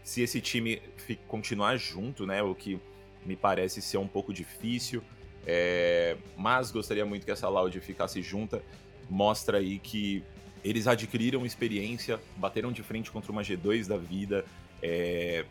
se 0.02 0.22
esse 0.22 0.40
time 0.40 0.82
continuar 1.28 1.76
junto, 1.76 2.26
né? 2.26 2.42
O 2.42 2.54
que 2.54 2.80
me 3.24 3.36
parece 3.36 3.80
ser 3.80 3.98
um 3.98 4.08
pouco 4.08 4.32
difícil. 4.32 5.02
É, 5.46 6.16
mas 6.36 6.70
gostaria 6.70 7.04
muito 7.04 7.24
que 7.24 7.30
essa 7.30 7.48
Loud 7.48 7.78
ficasse 7.80 8.20
junta. 8.22 8.62
Mostra 9.08 9.58
aí 9.58 9.78
que 9.78 10.22
eles 10.64 10.86
adquiriram 10.86 11.44
experiência, 11.44 12.20
bateram 12.36 12.70
de 12.70 12.82
frente 12.82 13.10
contra 13.10 13.32
uma 13.32 13.42
G2 13.42 13.86
da 13.86 13.96
vida. 13.96 14.44
É, 14.82 15.44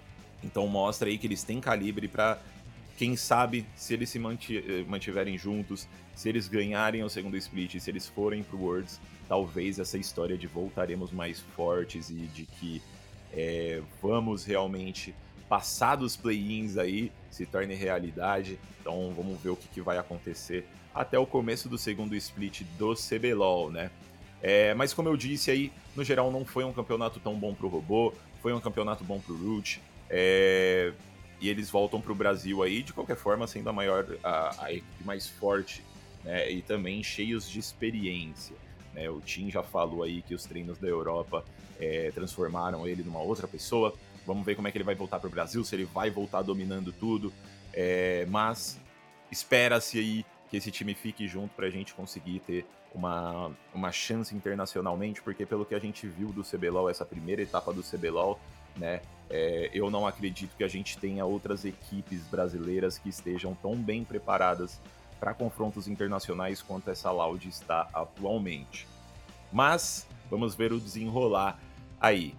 então 0.44 0.68
mostra 0.68 1.10
aí 1.10 1.18
que 1.18 1.28
eles 1.28 1.44
têm 1.44 1.60
calibre 1.60 2.08
para 2.08 2.42
quem 3.02 3.16
sabe 3.16 3.66
se 3.76 3.96
eles 3.96 4.12
se 4.12 4.20
mantiverem 4.20 5.36
juntos, 5.36 5.88
se 6.14 6.30
eles 6.30 6.48
ganharem 6.48 7.04
o 7.04 7.10
segundo 7.10 7.36
split, 7.36 7.80
se 7.80 7.90
eles 7.90 8.08
forem 8.08 8.44
pro 8.44 8.60
Worlds, 8.60 9.02
talvez 9.28 9.80
essa 9.80 9.98
história 9.98 10.38
de 10.38 10.46
voltaremos 10.46 11.12
mais 11.12 11.40
fortes 11.40 12.12
e 12.12 12.14
de 12.14 12.46
que 12.46 12.80
é, 13.34 13.82
vamos 14.00 14.46
realmente 14.46 15.16
passar 15.50 15.96
dos 15.96 16.16
play-ins 16.16 16.78
aí, 16.78 17.12
se 17.32 17.44
torne 17.44 17.74
realidade. 17.74 18.60
Então 18.80 19.12
vamos 19.18 19.42
ver 19.42 19.50
o 19.50 19.56
que, 19.56 19.68
que, 19.68 19.82
vai 19.82 19.98
acontecer 19.98 20.64
até 20.94 21.18
o 21.18 21.26
começo 21.26 21.68
do 21.68 21.80
segundo 21.80 22.16
split 22.16 22.62
do 22.78 22.94
CBLOL, 22.94 23.72
né? 23.72 23.90
É, 24.44 24.76
mas 24.76 24.94
como 24.94 25.10
eu 25.10 25.18
disse 25.18 25.50
aí, 25.50 25.72
no 25.96 26.04
geral 26.04 26.32
não 26.32 26.46
foi 26.46 26.64
um 26.64 26.72
campeonato 26.72 27.20
tão 27.20 27.34
bom 27.34 27.56
pro 27.56 27.68
robô, 27.68 28.14
foi 28.44 28.54
um 28.54 28.60
campeonato 28.60 29.04
bom 29.04 29.20
pro 29.20 29.36
Root. 29.36 29.82
É, 30.08 30.94
e 31.42 31.50
eles 31.50 31.70
voltam 31.72 32.00
pro 32.00 32.14
Brasil 32.14 32.62
aí, 32.62 32.84
de 32.84 32.94
qualquer 32.94 33.18
forma, 33.18 33.48
sendo 33.48 33.70
a 33.70 33.74
maior, 33.74 34.06
a, 34.24 34.66
a 34.66 34.72
equipe 34.72 35.04
mais 35.04 35.28
forte, 35.28 35.84
né? 36.24 36.52
E 36.52 36.62
também 36.62 37.04
cheios 37.04 37.50
de 37.50 37.60
experiência. 37.60 38.56
Né? 38.94 39.10
O 39.10 39.20
Tim 39.20 39.50
já 39.50 39.64
falou 39.64 40.04
aí 40.04 40.22
que 40.22 40.36
os 40.36 40.44
treinos 40.44 40.78
da 40.78 40.88
Europa 40.88 41.44
é, 41.80 42.12
transformaram 42.12 42.88
ele 42.88 43.04
numa 43.04 43.20
outra 43.20 43.48
pessoa. 43.48 43.94
Vamos 44.26 44.46
ver 44.46 44.56
como 44.56 44.68
é 44.68 44.72
que 44.72 44.78
ele 44.78 44.86
vai 44.86 44.94
voltar 44.94 45.20
para 45.20 45.28
o 45.28 45.32
Brasil, 45.32 45.64
se 45.64 45.76
ele 45.76 45.86
vai 45.86 46.12
voltar 46.12 46.44
dominando 46.44 46.94
tudo. 46.94 47.34
É, 47.74 48.28
mas 48.30 48.80
espera-se 49.32 49.98
aí 49.98 50.26
que 50.50 50.58
esse 50.58 50.70
time 50.70 50.94
fique 50.94 51.28
junto 51.28 51.56
para 51.56 51.66
a 51.66 51.70
gente 51.72 51.94
conseguir 51.94 52.40
ter 52.42 52.66
uma, 52.94 53.52
uma 53.74 53.92
chance 53.92 54.36
internacionalmente, 54.36 55.22
porque 55.22 55.46
pelo 55.46 55.66
que 55.66 55.74
a 55.74 55.80
gente 55.80 56.06
viu 56.06 56.32
do 56.32 56.44
CBLOL, 56.44 56.90
essa 56.90 57.06
primeira 57.06 57.42
etapa 57.42 57.74
do 57.74 57.82
CBLOL, 57.82 58.40
né, 58.76 59.02
é, 59.32 59.70
eu 59.74 59.90
não 59.90 60.06
acredito 60.06 60.56
que 60.58 60.64
a 60.64 60.68
gente 60.68 60.98
tenha 60.98 61.26
outras 61.26 61.64
equipes 61.64 62.22
brasileiras 62.28 62.98
que 62.98 63.08
estejam 63.08 63.56
tão 63.56 63.76
bem 63.76 64.04
preparadas 64.04 64.80
para 65.20 65.34
confrontos 65.34 65.88
internacionais 65.88 66.62
quanto 66.62 66.90
essa 66.90 67.10
Loud 67.10 67.48
está 67.48 67.88
atualmente. 67.94 68.86
Mas 69.52 70.06
vamos 70.30 70.54
ver 70.54 70.74
o 70.74 70.80
desenrolar 70.80 71.60
aí. 72.00 72.36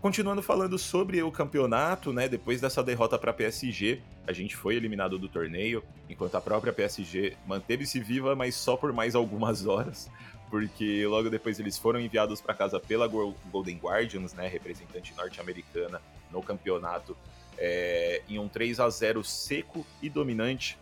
Continuando 0.00 0.40
falando 0.40 0.78
sobre 0.78 1.20
o 1.20 1.32
campeonato, 1.32 2.12
né? 2.12 2.28
Depois 2.28 2.60
dessa 2.60 2.84
derrota 2.84 3.18
para 3.18 3.32
a 3.32 3.34
PSG, 3.34 4.00
a 4.24 4.32
gente 4.32 4.54
foi 4.54 4.76
eliminado 4.76 5.18
do 5.18 5.28
torneio, 5.28 5.82
enquanto 6.08 6.36
a 6.36 6.40
própria 6.40 6.72
PSG 6.72 7.36
manteve-se 7.44 7.98
viva, 7.98 8.36
mas 8.36 8.54
só 8.54 8.76
por 8.76 8.92
mais 8.92 9.16
algumas 9.16 9.66
horas, 9.66 10.08
porque 10.50 11.06
logo 11.06 11.28
depois 11.28 11.58
eles 11.58 11.76
foram 11.78 12.00
enviados 12.00 12.40
para 12.40 12.54
casa 12.54 12.80
pela 12.80 13.06
Golden 13.06 13.76
Guardians, 13.76 14.32
né? 14.32 14.48
Representante 14.48 15.14
norte-americana 15.16 16.00
no 16.30 16.42
campeonato, 16.42 17.16
é, 17.56 18.22
em 18.28 18.38
um 18.38 18.48
3 18.48 18.80
a 18.80 18.88
0 18.88 19.22
seco 19.24 19.86
e 20.02 20.08
dominante. 20.08 20.78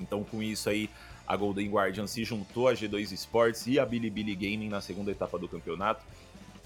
Então, 0.00 0.24
com 0.24 0.42
isso 0.42 0.68
aí, 0.68 0.90
a 1.26 1.36
Golden 1.36 1.68
Guardian 1.70 2.06
se 2.06 2.24
juntou 2.24 2.68
a 2.68 2.74
G2 2.74 3.12
Sports 3.12 3.66
e 3.66 3.78
a 3.78 3.86
Bilibili 3.86 4.34
Gaming 4.34 4.68
na 4.68 4.80
segunda 4.80 5.10
etapa 5.10 5.38
do 5.38 5.48
campeonato. 5.48 6.04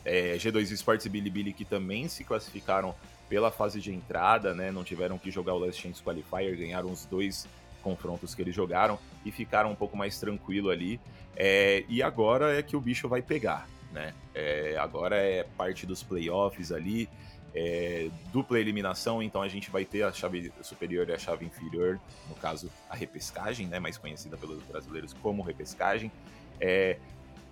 É, 0.04 0.36
G2 0.36 0.70
Sports 0.72 1.04
e 1.06 1.08
Bilibili 1.08 1.52
que 1.52 1.64
também 1.64 2.08
se 2.08 2.24
classificaram 2.24 2.94
pela 3.28 3.50
fase 3.50 3.80
de 3.80 3.92
entrada, 3.92 4.54
né? 4.54 4.70
Não 4.70 4.84
tiveram 4.84 5.18
que 5.18 5.30
jogar 5.30 5.54
o 5.54 5.58
Last 5.58 5.82
Chance 5.82 6.02
Qualifier, 6.02 6.56
ganharam 6.56 6.90
os 6.90 7.04
dois 7.04 7.46
confrontos 7.86 8.34
que 8.34 8.42
eles 8.42 8.54
jogaram 8.54 8.98
e 9.24 9.30
ficaram 9.30 9.70
um 9.70 9.76
pouco 9.76 9.96
mais 9.96 10.18
tranquilo 10.18 10.70
ali. 10.70 11.00
É, 11.36 11.84
e 11.88 12.02
agora 12.02 12.58
é 12.58 12.62
que 12.62 12.74
o 12.74 12.80
bicho 12.80 13.08
vai 13.08 13.22
pegar, 13.22 13.68
né? 13.92 14.12
É, 14.34 14.76
agora 14.76 15.16
é 15.16 15.44
parte 15.56 15.86
dos 15.86 16.02
playoffs 16.02 16.72
ali 16.72 17.08
é, 17.54 18.10
dupla 18.32 18.58
eliminação, 18.58 19.22
então 19.22 19.40
a 19.40 19.48
gente 19.48 19.70
vai 19.70 19.84
ter 19.84 20.02
a 20.02 20.12
chave 20.12 20.52
superior 20.62 21.08
e 21.08 21.12
a 21.12 21.18
chave 21.18 21.46
inferior, 21.46 22.00
no 22.28 22.34
caso 22.34 22.70
a 22.90 22.96
repescagem, 22.96 23.66
né, 23.66 23.78
mais 23.78 23.96
conhecida 23.96 24.36
pelos 24.36 24.62
brasileiros 24.64 25.14
como 25.14 25.42
repescagem. 25.42 26.10
É, 26.60 26.98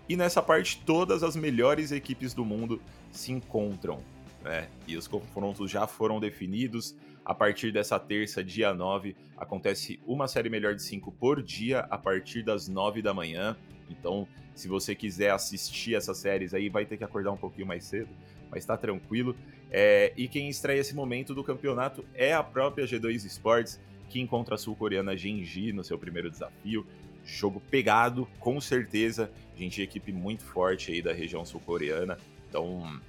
e 0.09 0.17
nessa 0.17 0.43
parte 0.43 0.83
todas 0.85 1.23
as 1.23 1.37
melhores 1.37 1.93
equipes 1.93 2.35
do 2.35 2.45
mundo 2.45 2.83
se 3.11 3.33
encontram, 3.33 4.03
né? 4.43 4.69
E 4.87 4.97
os 4.99 5.09
confrontos 5.09 5.71
já 5.71 5.87
foram 5.87 6.21
definidos. 6.21 6.95
A 7.25 7.35
partir 7.35 7.73
dessa 7.73 7.99
terça, 7.99 8.45
dia 8.45 8.75
9, 8.75 9.17
acontece 9.37 9.99
uma 10.07 10.29
série 10.29 10.51
melhor 10.51 10.75
de 10.75 10.83
5 10.83 11.11
por 11.13 11.43
dia 11.43 11.81
a 11.91 11.97
partir 11.97 12.43
das 12.43 12.69
9 12.69 13.01
da 13.01 13.15
manhã. 13.15 13.57
Então, 13.89 14.29
se 14.55 14.69
você 14.69 14.95
quiser 14.95 15.31
assistir 15.31 15.95
essas 15.95 16.19
séries 16.19 16.53
aí, 16.53 16.69
vai 16.69 16.85
ter 16.85 16.99
que 16.99 17.05
acordar 17.05 17.33
um 17.33 17.37
pouquinho 17.37 17.67
mais 17.67 17.85
cedo, 17.85 18.11
mas 18.51 18.67
tá 18.67 18.77
tranquilo. 18.77 19.35
É, 19.71 20.13
e 20.17 20.29
quem 20.29 20.51
estreia 20.51 20.81
esse 20.81 20.95
momento 20.95 21.35
do 21.35 21.43
campeonato 21.43 22.05
é 22.15 22.35
a 22.35 22.43
própria 22.43 22.85
G2 22.85 23.25
Sports, 23.25 23.81
que 24.11 24.21
encontra 24.21 24.55
a 24.55 24.59
sul-coreana 24.59 25.17
Genji 25.17 25.73
no 25.73 25.83
seu 25.83 25.99
primeiro 25.99 26.31
desafio. 26.31 26.87
Jogo 27.25 27.59
pegado, 27.71 28.29
com 28.39 28.61
certeza. 28.61 29.33
Genji 29.57 29.81
é 29.81 29.85
equipe 29.85 30.13
muito 30.13 30.45
forte 30.45 30.93
aí 30.93 31.01
da 31.01 31.13
região 31.15 31.43
sul-coreana. 31.43 32.19
Então, 32.49 33.01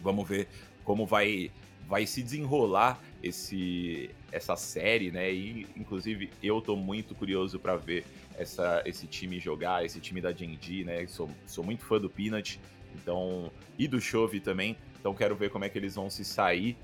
vamos 0.00 0.26
ver 0.28 0.46
como 0.84 1.04
vai, 1.04 1.50
vai 1.88 2.06
se 2.06 2.22
desenrolar 2.22 3.00
esse, 3.22 4.10
essa 4.32 4.56
série, 4.56 5.10
né? 5.10 5.32
E, 5.32 5.66
inclusive, 5.76 6.30
eu 6.42 6.60
tô 6.60 6.76
muito 6.76 7.14
curioso 7.14 7.58
para 7.58 7.76
ver 7.76 8.04
essa, 8.36 8.82
esse 8.84 9.06
time 9.06 9.38
jogar, 9.38 9.84
esse 9.84 10.00
time 10.00 10.20
da 10.20 10.32
Genji, 10.32 10.84
né? 10.84 11.06
Sou, 11.06 11.30
sou 11.46 11.64
muito 11.64 11.84
fã 11.84 11.98
do 11.98 12.10
Peanut, 12.10 12.60
então, 12.94 13.50
e 13.78 13.88
do 13.88 14.00
Chove 14.00 14.40
também. 14.40 14.76
Então 14.98 15.14
quero 15.14 15.34
ver 15.34 15.50
como 15.50 15.64
é 15.64 15.68
que 15.68 15.76
eles 15.78 15.94
vão 15.94 16.08
se 16.08 16.24
sair. 16.24 16.76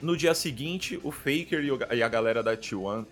No 0.00 0.16
dia 0.16 0.34
seguinte, 0.34 1.00
o 1.02 1.10
Faker 1.10 1.64
e 1.92 2.02
a 2.02 2.08
galera 2.08 2.42
da 2.42 2.56
T1 2.56 3.06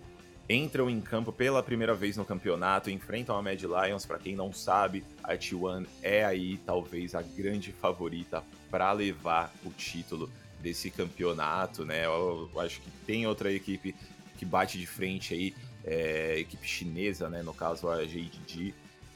entram 0.49 0.89
em 0.89 0.99
campo 0.99 1.31
pela 1.31 1.63
primeira 1.63 1.93
vez 1.93 2.17
no 2.17 2.25
campeonato, 2.25 2.89
enfrentam 2.89 3.37
a 3.37 3.41
Mad 3.41 3.61
Lions. 3.61 4.05
Para 4.05 4.19
quem 4.19 4.35
não 4.35 4.51
sabe, 4.51 5.03
a 5.23 5.35
T1 5.35 5.87
é 6.03 6.25
aí 6.25 6.57
talvez 6.65 7.15
a 7.15 7.21
grande 7.21 7.71
favorita 7.71 8.43
para 8.69 8.91
levar 8.91 9.53
o 9.65 9.69
título 9.71 10.29
desse 10.61 10.89
campeonato, 10.89 11.85
né? 11.85 12.05
Eu, 12.05 12.49
acho 12.57 12.79
que 12.81 12.89
tem 13.05 13.27
outra 13.27 13.51
equipe 13.51 13.95
que 14.37 14.45
bate 14.45 14.77
de 14.79 14.87
frente 14.87 15.33
aí, 15.33 15.55
é, 15.83 16.39
equipe 16.39 16.67
chinesa, 16.67 17.29
né? 17.29 17.41
No 17.41 17.53
caso 17.53 17.89
a 17.89 18.03
JDG, 18.05 18.73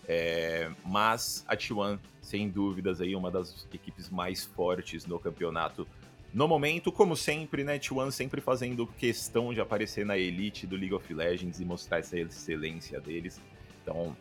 É, 0.08 0.70
mas 0.86 1.44
a 1.48 1.58
T1, 1.58 1.98
sem 2.22 2.50
dúvidas, 2.50 3.02
aí 3.02 3.16
uma 3.16 3.32
das 3.32 3.68
equipes 3.74 4.10
mais 4.10 4.46
fortes 4.46 5.06
no 5.06 5.18
campeonato 5.18 5.88
no 6.36 6.50
momento, 6.50 6.92
como 6.92 7.16
sempre, 7.16 7.64
né, 7.64 7.80
T1 7.80 8.12
sempre 8.12 8.42
fazendo 8.42 8.86
questão 8.86 9.54
de 9.54 9.62
aparecer 9.62 10.06
na 10.06 10.18
elite 10.18 10.68
do 10.68 10.76
League 10.76 10.94
of 10.94 11.14
Legends 11.14 11.62
e 11.62 11.64
mostrar 11.64 12.00
essa 12.00 12.20
excelência 12.20 13.00
deles. 13.00 13.40
Então, 13.82 14.14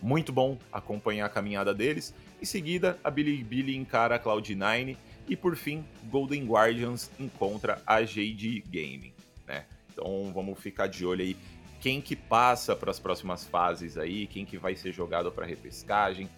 muito 0.00 0.32
bom 0.32 0.56
acompanhar 0.72 1.26
a 1.26 1.28
caminhada 1.28 1.74
deles. 1.74 2.14
Em 2.40 2.44
seguida, 2.44 2.96
a 3.02 3.10
Bilibili 3.10 3.76
encara 3.76 4.14
a 4.14 4.20
Cloud9 4.20 4.96
e 5.28 5.36
por 5.36 5.56
fim, 5.56 5.84
Golden 6.04 6.44
Guardians 6.46 7.10
encontra 7.18 7.82
a 7.86 8.02
JD 8.02 8.64
Gaming, 8.66 9.12
né? 9.46 9.66
Então, 9.92 10.32
vamos 10.32 10.58
ficar 10.58 10.86
de 10.86 11.04
olho 11.04 11.22
aí 11.22 11.36
quem 11.80 12.00
que 12.00 12.16
passa 12.16 12.74
para 12.74 12.90
as 12.90 12.98
próximas 12.98 13.44
fases 13.44 13.96
aí, 13.96 14.26
quem 14.26 14.44
que 14.44 14.58
vai 14.58 14.74
ser 14.74 14.92
jogado 14.92 15.30
para 15.30 15.46
repescagem 15.46 16.28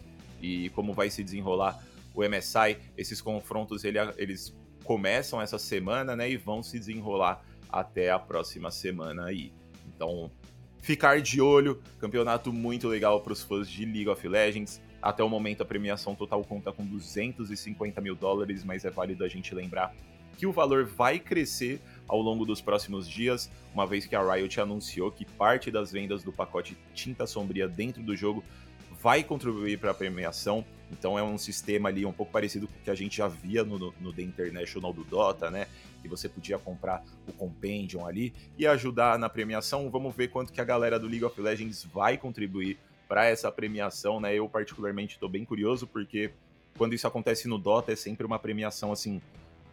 e 0.41 0.69
como 0.71 0.93
vai 0.93 1.11
se 1.11 1.25
desenrolar 1.25 1.83
o 2.15 2.23
MSI. 2.23 2.77
Esses 2.97 3.21
confrontos 3.21 3.85
ele, 3.85 3.99
eles 4.17 4.55
começam 4.85 5.41
essa 5.41 5.59
semana, 5.59 6.15
né, 6.15 6.31
e 6.31 6.37
vão 6.37 6.63
se 6.63 6.79
desenrolar 6.79 7.45
até 7.69 8.11
a 8.11 8.19
próxima 8.19 8.71
semana 8.71 9.27
aí. 9.27 9.53
Então, 9.87 10.31
ficar 10.81 11.21
de 11.21 11.41
olho, 11.41 11.81
campeonato 11.99 12.53
muito 12.53 12.89
legal 12.89 13.21
para 13.21 13.33
os 13.33 13.43
fãs 13.43 13.69
de 13.69 13.85
League 13.85 14.09
of 14.09 14.27
Legends. 14.29 14.81
Até 15.03 15.25
o 15.25 15.29
momento 15.29 15.63
a 15.63 15.67
premiação 15.67 16.15
total 16.15 16.45
conta 16.45 16.73
com 16.73 16.85
250 16.85 18.01
mil 18.01 18.15
dólares, 18.15 18.65
mas 18.65 18.85
é 18.85 18.91
válido 18.91 19.25
a 19.25 19.29
gente 19.29 19.55
lembrar 19.55 19.95
que 20.41 20.47
o 20.47 20.53
valor 20.53 20.87
vai 20.87 21.19
crescer 21.19 21.83
ao 22.09 22.19
longo 22.19 22.47
dos 22.47 22.63
próximos 22.63 23.07
dias, 23.07 23.51
uma 23.75 23.87
vez 23.87 24.07
que 24.07 24.17
a 24.17 24.23
Riot 24.23 24.59
anunciou 24.59 25.13
que 25.13 25.27
parte 25.27 25.71
das 25.71 25.93
vendas 25.93 26.23
do 26.23 26.33
pacote 26.33 26.79
Tinta 26.95 27.27
Sombria 27.27 27.69
dentro 27.69 28.03
do 28.03 28.17
jogo 28.17 28.43
vai 29.03 29.23
contribuir 29.23 29.79
para 29.79 29.91
a 29.91 29.95
premiação. 29.95 30.65
Então 30.91 31.19
é 31.19 31.23
um 31.23 31.37
sistema 31.37 31.91
ali 31.91 32.07
um 32.07 32.13
pouco 32.13 32.33
parecido 32.33 32.67
com 32.67 32.75
o 32.75 32.83
que 32.83 32.91
a 32.91 32.95
gente 32.95 33.19
já 33.19 33.29
via 33.29 33.65
no, 33.65 33.93
no 34.01 34.13
The 34.13 34.23
International 34.23 34.93
do 34.93 35.05
Dota, 35.05 35.51
né? 35.51 35.67
Que 36.01 36.09
você 36.09 36.29
podia 36.29 36.59
comprar 36.59 37.03
o 37.29 37.33
Compendium 37.33 38.07
ali 38.07 38.33
e 38.59 38.67
ajudar 38.67 39.19
na 39.19 39.29
premiação. 39.29 39.91
Vamos 39.91 40.15
ver 40.15 40.29
quanto 40.29 40.53
que 40.53 40.61
a 40.61 40.65
galera 40.65 40.99
do 40.99 41.07
League 41.07 41.25
of 41.25 41.39
Legends 41.41 41.85
vai 41.85 42.17
contribuir 42.17 42.79
para 43.11 43.25
essa 43.25 43.51
premiação, 43.51 44.21
né? 44.21 44.37
Eu 44.37 44.49
particularmente 44.49 45.15
estou 45.15 45.29
bem 45.29 45.45
curioso 45.45 45.85
porque 45.85 46.31
quando 46.79 46.95
isso 46.95 47.09
acontece 47.09 47.49
no 47.49 47.59
Dota 47.59 47.93
é 47.93 47.97
sempre 47.97 48.25
uma 48.25 48.39
premiação 48.39 48.93
assim 48.93 49.21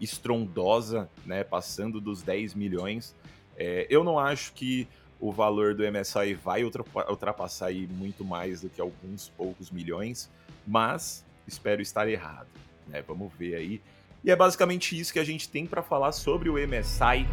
estrondosa, 0.01 1.07
né? 1.23 1.43
Passando 1.43 2.01
dos 2.01 2.23
10 2.23 2.55
milhões. 2.55 3.15
É, 3.55 3.85
eu 3.91 4.03
não 4.03 4.17
acho 4.17 4.53
que 4.53 4.87
o 5.19 5.31
valor 5.31 5.75
do 5.75 5.83
MSI 5.83 6.33
vai 6.33 6.63
ultrapassar 6.63 7.67
aí 7.67 7.85
muito 7.85 8.25
mais 8.25 8.61
do 8.61 8.69
que 8.69 8.81
alguns 8.81 9.29
poucos 9.29 9.69
milhões, 9.69 10.31
mas 10.65 11.23
espero 11.47 11.79
estar 11.79 12.09
errado, 12.09 12.49
né? 12.87 13.03
Vamos 13.03 13.31
ver 13.37 13.53
aí. 13.53 13.79
E 14.23 14.31
é 14.31 14.35
basicamente 14.35 14.99
isso 14.99 15.13
que 15.13 15.19
a 15.19 15.23
gente 15.23 15.47
tem 15.47 15.67
para 15.67 15.83
falar 15.83 16.11
sobre 16.11 16.49
o 16.49 16.55
MSI. 16.55 17.27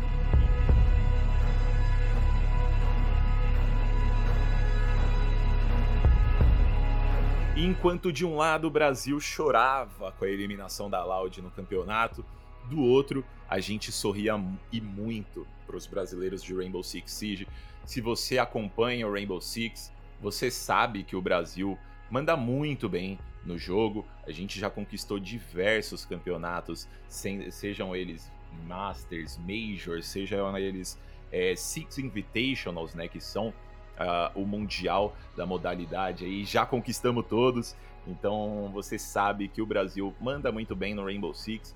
Enquanto 7.64 8.12
de 8.12 8.26
um 8.26 8.36
lado 8.36 8.66
o 8.66 8.70
Brasil 8.70 9.18
chorava 9.18 10.12
com 10.12 10.26
a 10.26 10.28
eliminação 10.28 10.90
da 10.90 11.02
Loud 11.02 11.40
no 11.40 11.50
campeonato, 11.50 12.22
do 12.68 12.82
outro 12.82 13.24
a 13.48 13.58
gente 13.58 13.90
sorria 13.90 14.34
e 14.70 14.82
muito 14.82 15.46
para 15.66 15.74
os 15.74 15.86
brasileiros 15.86 16.42
de 16.42 16.52
Rainbow 16.54 16.82
Six 16.82 17.10
Siege, 17.10 17.48
se 17.86 18.02
você 18.02 18.36
acompanha 18.36 19.08
o 19.08 19.10
Rainbow 19.10 19.40
Six, 19.40 19.90
você 20.20 20.50
sabe 20.50 21.04
que 21.04 21.16
o 21.16 21.22
Brasil 21.22 21.78
manda 22.10 22.36
muito 22.36 22.86
bem 22.86 23.18
no 23.46 23.56
jogo. 23.56 24.04
A 24.26 24.30
gente 24.30 24.60
já 24.60 24.68
conquistou 24.68 25.18
diversos 25.18 26.04
campeonatos, 26.04 26.86
sejam 27.08 27.96
eles 27.96 28.30
Masters, 28.66 29.38
Majors, 29.38 30.04
sejam 30.04 30.54
eles 30.58 30.98
é, 31.32 31.56
Six 31.56 31.96
Invitationals, 31.96 32.94
né, 32.94 33.08
que 33.08 33.22
são 33.22 33.54
uh, 33.98 34.38
o 34.38 34.46
mundial 34.46 35.16
da 35.36 35.46
modalidade 35.46 36.24
aí. 36.24 36.44
Já 36.44 36.66
conquistamos 36.66 37.26
todos, 37.26 37.76
então 38.06 38.70
você 38.72 38.98
sabe 38.98 39.48
que 39.48 39.62
o 39.62 39.66
Brasil 39.66 40.14
manda 40.20 40.50
muito 40.52 40.74
bem 40.74 40.94
no 40.94 41.04
Rainbow 41.04 41.34
Six. 41.34 41.74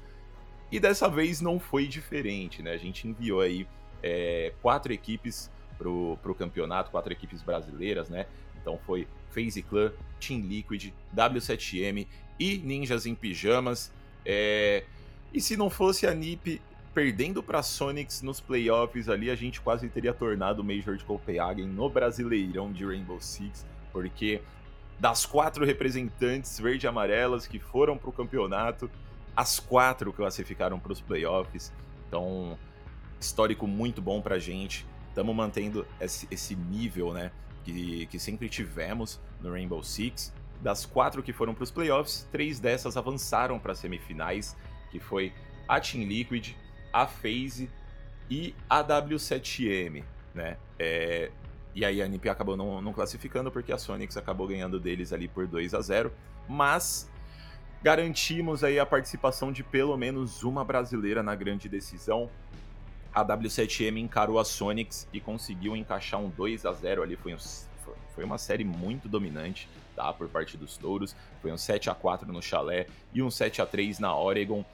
E 0.70 0.78
dessa 0.78 1.08
vez 1.08 1.40
não 1.40 1.58
foi 1.58 1.86
diferente, 1.86 2.62
né? 2.62 2.72
A 2.72 2.76
gente 2.76 3.08
enviou 3.08 3.40
aí 3.40 3.66
é, 4.02 4.52
quatro 4.60 4.92
equipes 4.92 5.50
pro, 5.78 6.18
pro 6.22 6.34
campeonato, 6.34 6.90
quatro 6.90 7.12
equipes 7.12 7.42
brasileiras, 7.42 8.08
né? 8.08 8.26
Então 8.60 8.78
foi 8.84 9.08
FaZe 9.30 9.62
Clan, 9.62 9.92
Team 10.20 10.40
Liquid, 10.40 10.92
W7M 11.16 12.06
e 12.38 12.58
Ninjas 12.58 13.06
em 13.06 13.14
Pijamas. 13.14 13.92
É... 14.26 14.84
E 15.32 15.40
se 15.40 15.56
não 15.56 15.70
fosse 15.70 16.06
a 16.06 16.14
NiP 16.14 16.60
perdendo 16.98 17.44
para 17.44 17.62
Sonics 17.62 18.22
nos 18.22 18.40
playoffs 18.40 19.08
ali, 19.08 19.30
a 19.30 19.36
gente 19.36 19.60
quase 19.60 19.88
teria 19.88 20.12
tornado 20.12 20.62
o 20.62 20.64
Major 20.64 20.96
de 20.96 21.04
Copenhagen 21.04 21.68
no 21.68 21.88
Brasileirão 21.88 22.72
de 22.72 22.84
Rainbow 22.84 23.20
Six, 23.20 23.64
porque 23.92 24.42
das 24.98 25.24
quatro 25.24 25.64
representantes 25.64 26.58
verde 26.58 26.86
e 26.86 26.88
amarelas 26.88 27.46
que 27.46 27.60
foram 27.60 27.96
para 27.96 28.10
o 28.10 28.12
campeonato, 28.12 28.90
as 29.36 29.60
quatro 29.60 30.12
classificaram 30.12 30.80
para 30.80 30.90
os 30.90 31.00
playoffs. 31.00 31.72
Então, 32.08 32.58
histórico 33.20 33.64
muito 33.64 34.02
bom 34.02 34.20
para 34.20 34.34
a 34.34 34.40
gente 34.40 34.84
estamos 35.10 35.36
mantendo 35.36 35.86
esse, 36.00 36.26
esse, 36.32 36.56
nível, 36.56 37.12
né? 37.12 37.30
Que, 37.62 38.06
que 38.06 38.18
sempre 38.18 38.48
tivemos 38.48 39.20
no 39.40 39.52
Rainbow 39.52 39.84
Six. 39.84 40.34
Das 40.60 40.84
quatro 40.84 41.22
que 41.22 41.32
foram 41.32 41.54
para 41.54 41.62
os 41.62 41.70
playoffs, 41.70 42.26
três 42.32 42.58
dessas 42.58 42.96
avançaram 42.96 43.56
para 43.56 43.70
as 43.70 43.78
semifinais, 43.78 44.56
que 44.90 44.98
foi 44.98 45.32
a 45.68 45.78
Team 45.78 46.02
Liquid, 46.02 46.56
a 46.92 47.06
FaZe 47.06 47.70
e 48.30 48.54
a 48.68 48.82
W7M, 48.82 50.04
né? 50.34 50.56
É, 50.78 51.30
e 51.74 51.84
aí 51.84 52.02
a 52.02 52.08
NiP 52.08 52.28
acabou 52.28 52.56
não, 52.56 52.80
não, 52.80 52.92
classificando 52.92 53.50
porque 53.50 53.72
a 53.72 53.78
Sonics 53.78 54.16
acabou 54.16 54.46
ganhando 54.46 54.80
deles 54.80 55.12
ali 55.12 55.28
por 55.28 55.46
2 55.46 55.74
a 55.74 55.80
0 55.80 56.12
mas 56.48 57.08
garantimos 57.82 58.64
aí 58.64 58.78
a 58.78 58.86
participação 58.86 59.52
de 59.52 59.62
pelo 59.62 59.96
menos 59.96 60.42
uma 60.42 60.64
brasileira 60.64 61.22
na 61.22 61.34
grande 61.34 61.68
decisão 61.68 62.28
a 63.14 63.24
W7M 63.24 63.98
encarou 63.98 64.38
a 64.38 64.44
Sonics 64.44 65.08
e 65.12 65.20
conseguiu 65.20 65.74
encaixar 65.74 66.20
um 66.20 66.28
2 66.28 66.66
a 66.66 66.72
0 66.72 67.02
ali. 67.02 67.16
Foi, 67.16 67.34
um, 67.34 67.38
foi 68.14 68.24
uma 68.24 68.38
série 68.38 68.64
muito 68.64 69.08
dominante 69.08 69.68
tá, 69.96 70.12
por 70.12 70.28
parte 70.28 70.56
dos 70.56 70.76
touros. 70.76 71.16
Foi 71.40 71.50
um 71.50 71.58
7 71.58 71.90
a 71.90 71.94
4 71.94 72.32
no 72.32 72.42
Chalé 72.42 72.86
e 73.12 73.22
um 73.22 73.30
7 73.30 73.62
a 73.62 73.66
3 73.66 73.98
na 73.98 74.14
Oregon. 74.16 74.64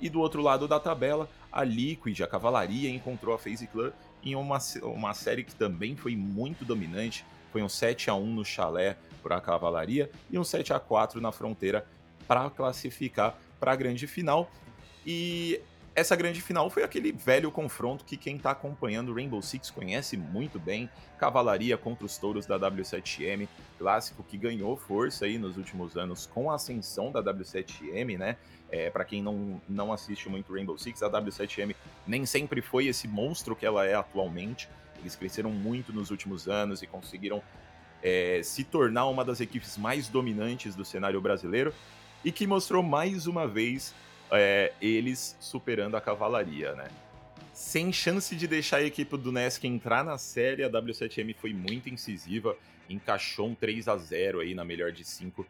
E 0.00 0.08
do 0.08 0.20
outro 0.20 0.42
lado 0.42 0.66
da 0.66 0.80
tabela, 0.80 1.28
a 1.52 1.62
Liquid, 1.62 2.20
a 2.22 2.26
Cavalaria, 2.26 2.88
encontrou 2.88 3.34
a 3.34 3.38
FaZe 3.38 3.66
Clan 3.66 3.92
em 4.24 4.34
uma, 4.34 4.58
uma 4.82 5.12
série 5.14 5.44
que 5.44 5.54
também 5.54 5.94
foi 5.96 6.16
muito 6.16 6.64
dominante. 6.64 7.24
Foi 7.50 7.62
um 7.62 7.68
7 7.68 8.08
a 8.08 8.14
1 8.14 8.26
no 8.26 8.44
Chalé 8.44 8.96
para 9.22 9.36
a 9.36 9.40
Cavalaria 9.40 10.10
e 10.30 10.38
um 10.38 10.44
7 10.44 10.72
a 10.72 10.80
4 10.80 11.20
na 11.20 11.30
Fronteira 11.30 11.86
para 12.26 12.48
classificar 12.48 13.38
para 13.60 13.72
a 13.72 13.76
grande 13.76 14.06
final. 14.06 14.50
E 15.04 15.60
essa 15.94 16.16
grande 16.16 16.40
final 16.40 16.70
foi 16.70 16.82
aquele 16.82 17.12
velho 17.12 17.50
confronto 17.50 18.04
que 18.04 18.16
quem 18.16 18.36
está 18.36 18.52
acompanhando 18.52 19.12
Rainbow 19.12 19.42
Six 19.42 19.70
conhece 19.70 20.16
muito 20.16 20.58
bem. 20.58 20.88
Cavalaria 21.18 21.76
contra 21.76 22.06
os 22.06 22.16
touros 22.16 22.46
da 22.46 22.58
W7M, 22.58 23.46
clássico 23.78 24.22
que 24.22 24.38
ganhou 24.38 24.76
força 24.76 25.26
aí 25.26 25.38
nos 25.38 25.56
últimos 25.56 25.96
anos 25.96 26.26
com 26.26 26.50
a 26.50 26.54
ascensão 26.54 27.12
da 27.12 27.22
W7M, 27.22 28.18
né? 28.18 28.36
É, 28.70 28.88
para 28.88 29.04
quem 29.04 29.22
não, 29.22 29.60
não 29.68 29.92
assiste 29.92 30.30
muito 30.30 30.54
Rainbow 30.54 30.78
Six, 30.78 31.02
a 31.02 31.10
W7M 31.10 31.76
nem 32.06 32.24
sempre 32.24 32.62
foi 32.62 32.86
esse 32.86 33.06
monstro 33.06 33.54
que 33.54 33.66
ela 33.66 33.86
é 33.86 33.94
atualmente. 33.94 34.68
Eles 34.98 35.14
cresceram 35.14 35.50
muito 35.50 35.92
nos 35.92 36.10
últimos 36.10 36.48
anos 36.48 36.80
e 36.80 36.86
conseguiram 36.86 37.42
é, 38.02 38.40
se 38.42 38.64
tornar 38.64 39.06
uma 39.06 39.24
das 39.24 39.40
equipes 39.40 39.76
mais 39.76 40.08
dominantes 40.08 40.74
do 40.74 40.86
cenário 40.86 41.20
brasileiro 41.20 41.74
e 42.24 42.32
que 42.32 42.46
mostrou 42.46 42.82
mais 42.82 43.26
uma 43.26 43.46
vez 43.46 43.94
é, 44.32 44.72
eles 44.80 45.36
superando 45.38 45.96
a 45.96 46.00
cavalaria, 46.00 46.72
né? 46.74 46.88
Sem 47.52 47.92
chance 47.92 48.34
de 48.34 48.48
deixar 48.48 48.78
a 48.78 48.82
equipe 48.82 49.16
do 49.16 49.30
Nesk 49.30 49.64
entrar 49.64 50.02
na 50.02 50.16
série, 50.16 50.64
a 50.64 50.70
W7M 50.70 51.34
foi 51.36 51.52
muito 51.52 51.88
incisiva, 51.90 52.56
encaixou 52.88 53.48
um 53.48 53.54
3 53.54 53.88
a 53.88 53.96
0 53.96 54.40
aí 54.40 54.54
na 54.54 54.64
melhor 54.64 54.90
de 54.90 55.04
5 55.04 55.46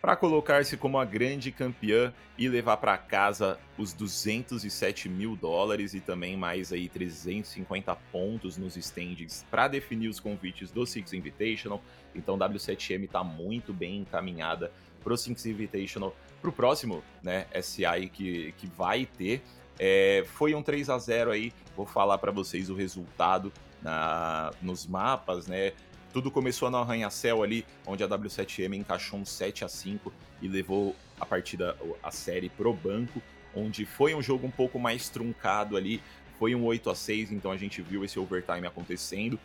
para 0.00 0.14
colocar-se 0.14 0.76
como 0.76 0.98
a 0.98 1.04
grande 1.04 1.50
campeã 1.50 2.12
e 2.38 2.48
levar 2.48 2.76
para 2.76 2.96
casa 2.96 3.58
os 3.76 3.92
207 3.92 5.08
mil 5.08 5.34
dólares 5.34 5.94
e 5.94 6.00
também 6.00 6.36
mais 6.36 6.72
aí 6.72 6.88
350 6.88 7.96
pontos 8.12 8.56
nos 8.56 8.76
standings 8.76 9.44
para 9.50 9.66
definir 9.66 10.08
os 10.08 10.20
convites 10.20 10.70
do 10.70 10.86
Six 10.86 11.12
Invitational. 11.12 11.82
Então 12.14 12.38
W7M 12.38 13.04
está 13.04 13.24
muito 13.24 13.72
bem 13.72 13.98
encaminhada 13.98 14.70
para 15.06 15.14
o 15.14 15.16
Six 15.16 15.46
Invitational 15.46 16.12
para 16.40 16.50
o 16.50 16.52
próximo 16.52 17.00
né, 17.22 17.46
SI 17.62 18.10
que, 18.12 18.52
que 18.58 18.66
vai 18.66 19.06
ter. 19.06 19.40
É, 19.78 20.24
foi 20.34 20.52
um 20.52 20.62
3 20.62 20.90
a 20.90 20.98
0 20.98 21.30
aí, 21.30 21.52
vou 21.76 21.86
falar 21.86 22.18
para 22.18 22.32
vocês 22.32 22.68
o 22.68 22.74
resultado 22.74 23.52
na, 23.80 24.50
nos 24.60 24.84
mapas, 24.84 25.46
né? 25.46 25.74
Tudo 26.12 26.28
começou 26.28 26.70
no 26.70 26.78
arranha-céu 26.78 27.44
ali, 27.44 27.64
onde 27.86 28.02
a 28.02 28.08
W7M 28.08 28.74
encaixou 28.74 29.20
um 29.20 29.24
7 29.24 29.64
a 29.64 29.68
5 29.68 30.12
e 30.42 30.48
levou 30.48 30.96
a 31.20 31.26
partida, 31.26 31.76
a 32.02 32.10
série 32.10 32.48
pro 32.48 32.72
banco, 32.72 33.22
onde 33.54 33.84
foi 33.86 34.12
um 34.12 34.22
jogo 34.22 34.46
um 34.46 34.50
pouco 34.50 34.78
mais 34.78 35.08
truncado 35.08 35.76
ali, 35.76 36.02
foi 36.36 36.54
um 36.54 36.64
8 36.64 36.90
a 36.90 36.94
6 36.94 37.32
então 37.32 37.52
a 37.52 37.56
gente 37.56 37.80
viu 37.80 38.04
esse 38.04 38.18
overtime 38.18 38.66
acontecendo. 38.66 39.38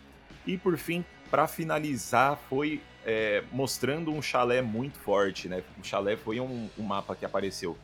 E 0.48 0.58
por 0.58 0.76
fim, 0.78 1.06
para 1.30 1.46
finalizar, 1.46 2.40
foi 2.50 2.82
é, 3.06 3.44
mostrando 3.52 4.12
um 4.12 4.22
chalé 4.22 4.62
muito 4.62 4.98
forte, 5.00 5.48
né? 5.48 5.64
O 5.80 5.84
chalé 5.84 6.16
foi 6.16 6.40
um, 6.40 6.70
um 6.78 6.84
mapa 6.84 7.16
que 7.16 7.26
apareceu 7.26 7.78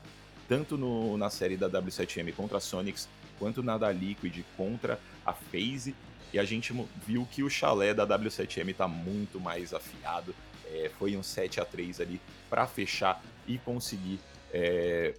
tanto 0.47 0.77
no, 0.77 1.17
na 1.17 1.30
série 1.30 1.58
da 1.58 1.69
W7M 1.69 2.34
contra 2.34 2.58
a 2.58 2.62
Sonics, 2.62 3.10
quanto 3.38 3.62
na 3.62 3.77
da 3.77 3.91
Liquid 3.91 4.43
contra 4.56 4.99
a 5.25 5.34
FaZe. 5.34 5.95
E 6.34 6.39
a 6.39 6.43
gente 6.43 6.73
viu 7.06 7.27
que 7.32 7.43
o 7.43 7.49
chalé 7.49 7.93
da 7.93 8.06
W7M 8.06 8.69
está 8.69 8.88
muito 8.88 9.39
mais 9.39 9.73
afiado. 9.73 10.36
É, 10.65 10.91
foi 10.97 11.15
um 11.15 11.23
7 11.23 11.62
a 11.62 11.65
3 11.65 12.01
ali 12.01 12.21
para 12.49 12.67
fechar 12.67 13.23
e 13.47 13.58
conseguir 13.58 14.19
é, 14.53 15.13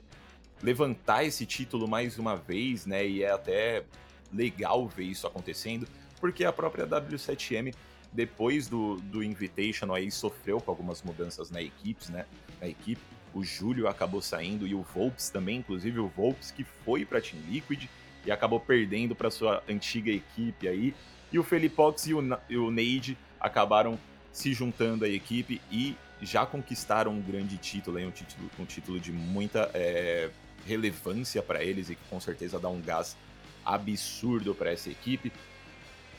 levantar 0.63 1.25
esse 1.25 1.47
título 1.47 1.89
mais 1.89 2.19
uma 2.19 2.37
vez, 2.37 2.87
né? 2.87 3.07
E 3.07 3.23
é 3.23 3.31
até 3.31 3.85
legal 4.33 4.87
ver 4.87 5.05
isso 5.05 5.27
acontecendo, 5.27 5.89
porque 6.21 6.45
a 6.45 6.53
própria 6.53 6.87
W7M, 6.87 7.75
depois 8.13 8.69
do, 8.69 8.97
do 8.97 9.23
Invitational, 9.23 9.97
aí 9.97 10.11
sofreu 10.11 10.61
com 10.61 10.71
algumas 10.71 11.03
mudanças 11.03 11.51
na 11.51 11.63
equipe, 11.63 12.11
né? 12.11 12.25
Na 12.61 12.67
equipe. 12.67 13.01
O 13.35 13.45
Júlio 13.45 13.87
acabou 13.87 14.23
saindo 14.23 14.67
e 14.67 14.75
o 14.75 14.83
Volps 14.83 15.29
também, 15.29 15.59
inclusive 15.59 16.01
o 16.01 16.09
Volps 16.09 16.51
que 16.51 16.65
foi 16.85 17.05
para 17.05 17.21
Team 17.21 17.43
Liquid 17.49 17.85
e 18.25 18.31
acabou 18.31 18.59
perdendo 18.59 19.15
para 19.15 19.31
sua 19.31 19.63
antiga 19.69 20.11
equipe 20.11 20.67
aí. 20.67 20.95
E 21.31 21.39
o 21.39 21.45
Felipox 21.45 22.07
e 22.07 22.15
o, 22.15 22.21
o 22.21 22.71
Neide 22.71 23.17
acabaram 23.39 23.99
se 24.33 24.53
juntando 24.53 25.05
à 25.05 25.09
equipe 25.09 25.61
e 25.71 25.97
já 26.21 26.45
conquistaram 26.47 27.13
um 27.13 27.21
grande 27.21 27.57
título, 27.59 27.99
um 27.99 28.11
título, 28.11 28.51
um 28.59 28.65
título 28.65 28.99
de 28.99 29.13
muita 29.13 29.71
é, 29.75 30.31
relevância 30.67 31.43
para 31.43 31.63
eles 31.63 31.91
e 31.91 31.95
que 31.95 32.05
com 32.09 32.19
certeza 32.19 32.59
dá 32.59 32.69
um 32.69 32.81
gás 32.81 33.17
absurdo 33.65 34.55
para 34.55 34.73
essa 34.73 34.91
equipe. 34.91 35.33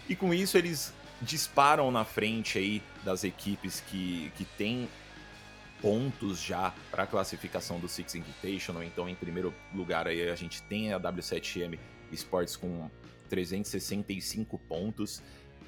E 0.08 0.16
com 0.16 0.34
isso 0.34 0.58
eles 0.58 0.94
disparam 1.22 1.92
na 1.92 2.06
frente 2.06 2.58
aí 2.58 2.82
das 3.04 3.24
equipes 3.24 3.82
que, 3.82 4.32
que 4.36 4.46
têm 4.46 4.88
pontos 5.82 6.42
já 6.42 6.74
para 6.92 7.04
a 7.04 7.08
classificação 7.08 7.80
do 7.80 7.88
Six 7.88 8.16
Invitational. 8.16 8.84
Então, 8.84 9.08
em 9.08 9.16
primeiro 9.16 9.54
lugar 9.74 10.08
aí 10.08 10.30
a 10.30 10.36
gente 10.36 10.62
tem 10.64 10.94
a 10.94 11.00
W7M 11.00 11.78
Sports 12.12 12.56
com 12.56 12.90
365 13.30 14.58
pontos. 14.58 15.22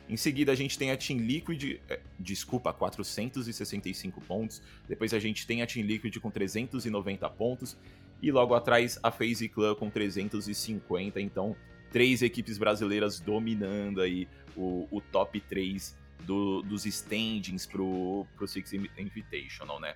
Em 0.10 0.18
seguida, 0.18 0.52
a 0.52 0.56
gente 0.56 0.78
tem 0.78 0.92
a 0.92 0.98
Team 0.98 1.20
Liquid, 1.20 1.80
eh, 1.88 2.00
desculpa, 2.20 2.74
465 2.74 4.20
pontos. 4.20 4.62
Depois 4.88 5.14
a 5.14 5.20
gente 5.20 5.48
tem 5.48 5.62
a 5.62 5.68
Team 5.68 5.86
Liquid 5.86 6.18
com 6.20 6.30
390 6.30 7.30
pontos. 7.30 7.78
E 8.22 8.30
logo 8.30 8.54
atrás, 8.54 9.00
a 9.02 9.10
FaZe 9.10 9.48
Clan 9.48 9.74
com 9.76 9.90
350. 9.90 11.22
Então, 11.22 11.56
três 11.92 12.22
equipes 12.22 12.58
brasileiras 12.58 13.20
dominando 13.20 14.02
aí 14.02 14.28
o, 14.56 14.88
o 14.92 15.02
top 15.02 15.40
3 15.42 15.96
do, 16.22 16.62
dos 16.62 16.86
standings 16.86 17.66
pro, 17.66 18.26
pro 18.36 18.48
Six 18.48 18.74
Invitational, 18.74 19.80
né? 19.80 19.96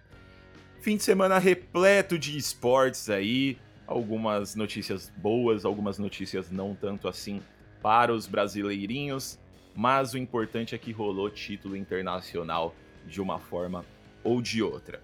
Fim 0.81 0.97
de 0.97 1.03
semana 1.03 1.39
repleto 1.39 2.17
de 2.17 2.37
esportes 2.37 3.09
aí. 3.09 3.57
Algumas 3.87 4.55
notícias 4.55 5.11
boas, 5.17 5.63
algumas 5.63 5.99
notícias 5.99 6.49
não 6.49 6.73
tanto 6.73 7.07
assim 7.07 7.41
para 7.81 8.11
os 8.11 8.25
brasileirinhos 8.25 9.37
mas 9.75 10.13
o 10.13 10.17
importante 10.17 10.73
é 10.73 10.77
que 10.77 10.93
rolou 10.93 11.29
título 11.29 11.75
internacional 11.75 12.73
de 13.05 13.21
uma 13.21 13.37
forma 13.37 13.85
ou 14.23 14.41
de 14.41 14.63
outra. 14.63 15.03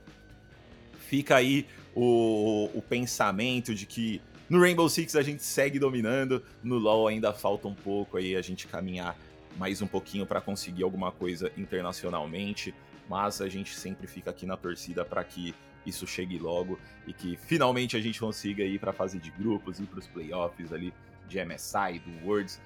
Fica 0.98 1.36
aí 1.36 1.68
o, 1.94 2.70
o 2.74 2.82
pensamento 2.82 3.76
de 3.76 3.86
que 3.86 4.22
no 4.52 4.60
Rainbow 4.60 4.90
Six 4.90 5.16
a 5.16 5.22
gente 5.22 5.42
segue 5.42 5.80
dominando, 5.80 6.44
no 6.62 6.78
LoL 6.78 7.08
ainda 7.08 7.32
falta 7.32 7.70
um 7.70 7.74
pouco 7.74 8.18
aí 8.18 8.36
a 8.36 8.42
gente 8.42 8.68
caminhar 8.68 9.18
mais 9.58 9.82
um 9.82 9.88
pouquinho 9.88 10.26
para 10.26 10.42
conseguir 10.42 10.84
alguma 10.84 11.10
coisa 11.10 11.50
internacionalmente, 11.56 12.76
mas 13.08 13.40
a 13.40 13.48
gente 13.48 13.74
sempre 13.74 14.08
fica 14.08 14.30
aqui 14.30 14.46
na 14.46 14.58
torcida 14.58 15.06
para 15.06 15.24
que 15.24 15.56
isso 15.86 16.06
chegue 16.06 16.38
logo 16.38 16.78
e 17.08 17.14
que 17.14 17.38
finalmente 17.38 17.96
a 17.96 18.02
gente 18.02 18.20
consiga 18.20 18.62
ir 18.62 18.78
para 18.78 18.90
a 18.90 18.94
fase 18.94 19.20
de 19.20 19.32
grupos, 19.32 19.80
ir 19.80 19.86
para 19.86 20.00
os 20.00 20.08
playoffs 20.08 20.74
ali 20.74 20.94
de 21.30 21.46
MSI, 21.46 22.00
do 22.00 22.28
Worlds, 22.28 22.60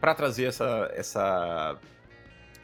para 0.00 0.14
trazer 0.14 0.44
essa, 0.44 0.92
essa 0.94 1.76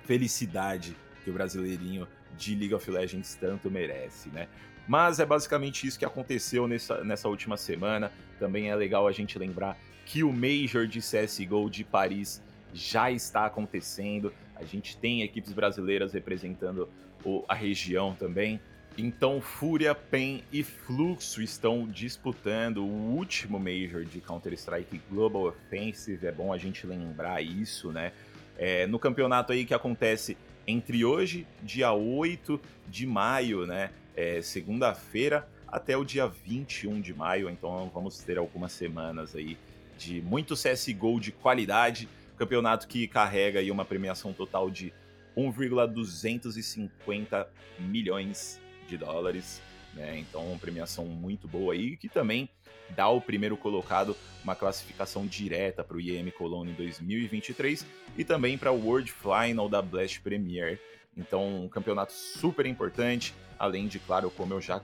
felicidade 0.05 0.97
que 1.25 1.31
o 1.31 1.33
brasileirinho 1.33 2.07
de 2.37 2.55
League 2.55 2.75
of 2.75 2.89
Legends 2.89 3.35
tanto 3.35 3.69
merece, 3.69 4.29
né? 4.29 4.47
Mas 4.89 5.21
é 5.21 5.27
basicamente 5.27 5.87
isso 5.87 5.99
que 5.99 6.05
aconteceu 6.05 6.67
nessa, 6.67 7.05
nessa 7.05 7.29
última 7.29 7.59
semana. 7.59 8.11
Também 8.39 8.71
é 8.71 8.75
legal 8.75 9.07
a 9.07 9.13
gente 9.13 9.39
lembrar 9.39 9.77
que 10.07 10.25
o 10.25 10.33
Major 10.33 10.87
de 10.87 11.01
CSGO 11.01 11.69
de 11.69 11.85
Paris 11.85 12.43
já 12.73 13.11
está 13.11 13.45
acontecendo. 13.45 14.33
A 14.57 14.65
gente 14.65 14.97
tem 14.97 15.23
equipes 15.23 15.53
brasileiras 15.53 16.15
representando 16.15 16.89
o, 17.23 17.45
a 17.47 17.55
região 17.55 18.15
também. 18.15 18.59
Então, 18.97 19.41
Fúria, 19.41 19.95
PEN 19.95 20.43
e 20.51 20.65
Fluxo 20.65 21.43
estão 21.43 21.87
disputando 21.87 22.79
o 22.79 23.15
último 23.15 23.59
Major 23.59 24.05
de 24.05 24.21
Counter-Strike 24.21 25.03
Global 25.11 25.45
Offensive. 25.45 26.27
É 26.27 26.33
bom 26.33 26.53
a 26.53 26.59
gente 26.59 26.87
lembrar 26.87 27.43
isso, 27.43 27.93
né? 27.93 28.13
É, 28.57 28.87
no 28.87 28.99
campeonato 28.99 29.53
aí 29.53 29.65
que 29.65 29.75
acontece 29.75 30.37
entre 30.67 31.05
hoje, 31.05 31.47
dia 31.63 31.93
8 31.93 32.61
de 32.89 33.07
maio, 33.07 33.67
né? 33.67 33.91
É, 34.19 34.43
Segunda-feira, 34.43 35.49
até 35.69 35.97
o 35.97 36.05
dia 36.05 36.27
21 36.27 37.01
de 37.01 37.15
maio. 37.15 37.49
Então, 37.49 37.89
vamos 37.95 38.19
ter 38.19 38.37
algumas 38.37 38.73
semanas 38.73 39.37
aí 39.37 39.57
de 39.97 40.21
muito 40.23 40.57
CSGO 40.57 41.21
de 41.21 41.31
qualidade. 41.31 42.09
Campeonato 42.37 42.89
que 42.89 43.07
carrega 43.07 43.61
aí 43.61 43.71
uma 43.71 43.85
premiação 43.85 44.33
total 44.33 44.73
de 44.73 44.93
1,250 45.37 47.49
milhões 47.79 48.61
de 48.89 48.97
dólares, 48.97 49.63
né? 49.95 50.19
Então, 50.19 50.49
uma 50.49 50.59
premiação 50.59 51.07
muito 51.07 51.47
boa 51.47 51.75
aí, 51.75 51.97
que 51.97 52.09
também 52.09 52.49
dá 52.91 53.05
ao 53.05 53.21
primeiro 53.21 53.57
colocado 53.57 54.17
uma 54.43 54.57
classificação 54.57 55.29
direta 55.29 55.85
para 55.85 55.97
o 55.97 56.01
IEM 56.01 56.33
Cologne 56.33 56.73
2023 56.73 57.87
e 58.17 58.25
também 58.25 58.59
para 58.59 58.73
o 58.73 58.85
World 58.85 59.13
Final 59.13 59.69
da 59.69 59.81
Blast 59.81 60.21
Premier. 60.23 60.81
Então, 61.19 61.65
um 61.65 61.69
campeonato 61.69 62.13
super 62.13 62.65
importante, 62.65 63.35
além 63.59 63.89
de, 63.89 63.99
claro, 63.99 64.31
como 64.31 64.55
eu 64.55 64.61
já 64.61 64.81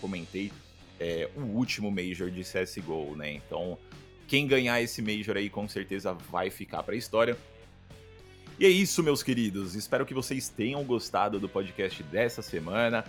comentei, 0.00 0.52
é, 0.98 1.30
o 1.36 1.42
último 1.42 1.90
Major 1.90 2.30
de 2.30 2.42
CSGO, 2.42 3.14
né? 3.16 3.32
Então, 3.32 3.78
quem 4.26 4.46
ganhar 4.46 4.82
esse 4.82 5.00
Major 5.00 5.36
aí 5.36 5.48
com 5.48 5.68
certeza 5.68 6.12
vai 6.12 6.50
ficar 6.50 6.82
para 6.82 6.94
a 6.94 6.98
história. 6.98 7.36
E 8.58 8.64
é 8.64 8.68
isso, 8.68 9.02
meus 9.02 9.22
queridos. 9.22 9.74
Espero 9.74 10.04
que 10.04 10.14
vocês 10.14 10.48
tenham 10.48 10.82
gostado 10.82 11.38
do 11.38 11.48
podcast 11.48 12.02
dessa 12.04 12.42
semana. 12.42 13.04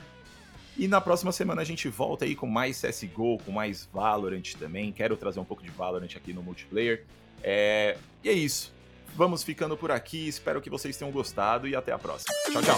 E 0.77 0.87
na 0.87 1.01
próxima 1.01 1.31
semana 1.31 1.61
a 1.61 1.65
gente 1.65 1.87
volta 1.87 2.25
aí 2.25 2.35
com 2.35 2.45
mais 2.45 2.81
CSGO, 2.81 3.39
com 3.39 3.51
mais 3.51 3.89
Valorant 3.91 4.53
também. 4.59 4.91
Quero 4.91 5.17
trazer 5.17 5.39
um 5.39 5.45
pouco 5.45 5.63
de 5.63 5.71
Valorant 5.71 6.15
aqui 6.15 6.33
no 6.33 6.43
multiplayer. 6.43 7.05
É... 7.41 7.97
E 8.23 8.29
é 8.29 8.33
isso. 8.33 8.76
Vamos 9.17 9.41
ficando 9.41 9.75
por 9.75 9.91
aqui. 9.91 10.27
Espero 10.27 10.61
que 10.61 10.69
vocês 10.69 10.95
tenham 10.95 11.11
gostado 11.11 11.67
e 11.67 11.75
até 11.75 11.91
a 11.91 11.97
próxima. 11.97 12.31
Tchau, 12.51 12.61
tchau. 12.61 12.77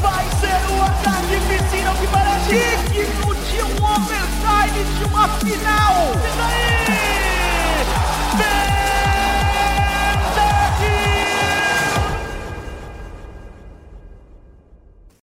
Vai 0.00 0.24
ser 0.40 0.72
uma 0.72 0.90
tarde 1.04 1.36
piscina 1.48 1.94
que 2.00 2.06
parece 2.08 2.50
digno 2.90 3.32
de 3.32 3.62
um 3.62 3.76
overtime 3.84 4.84
de 4.98 5.04
uma 5.04 5.28
final. 5.38 7.31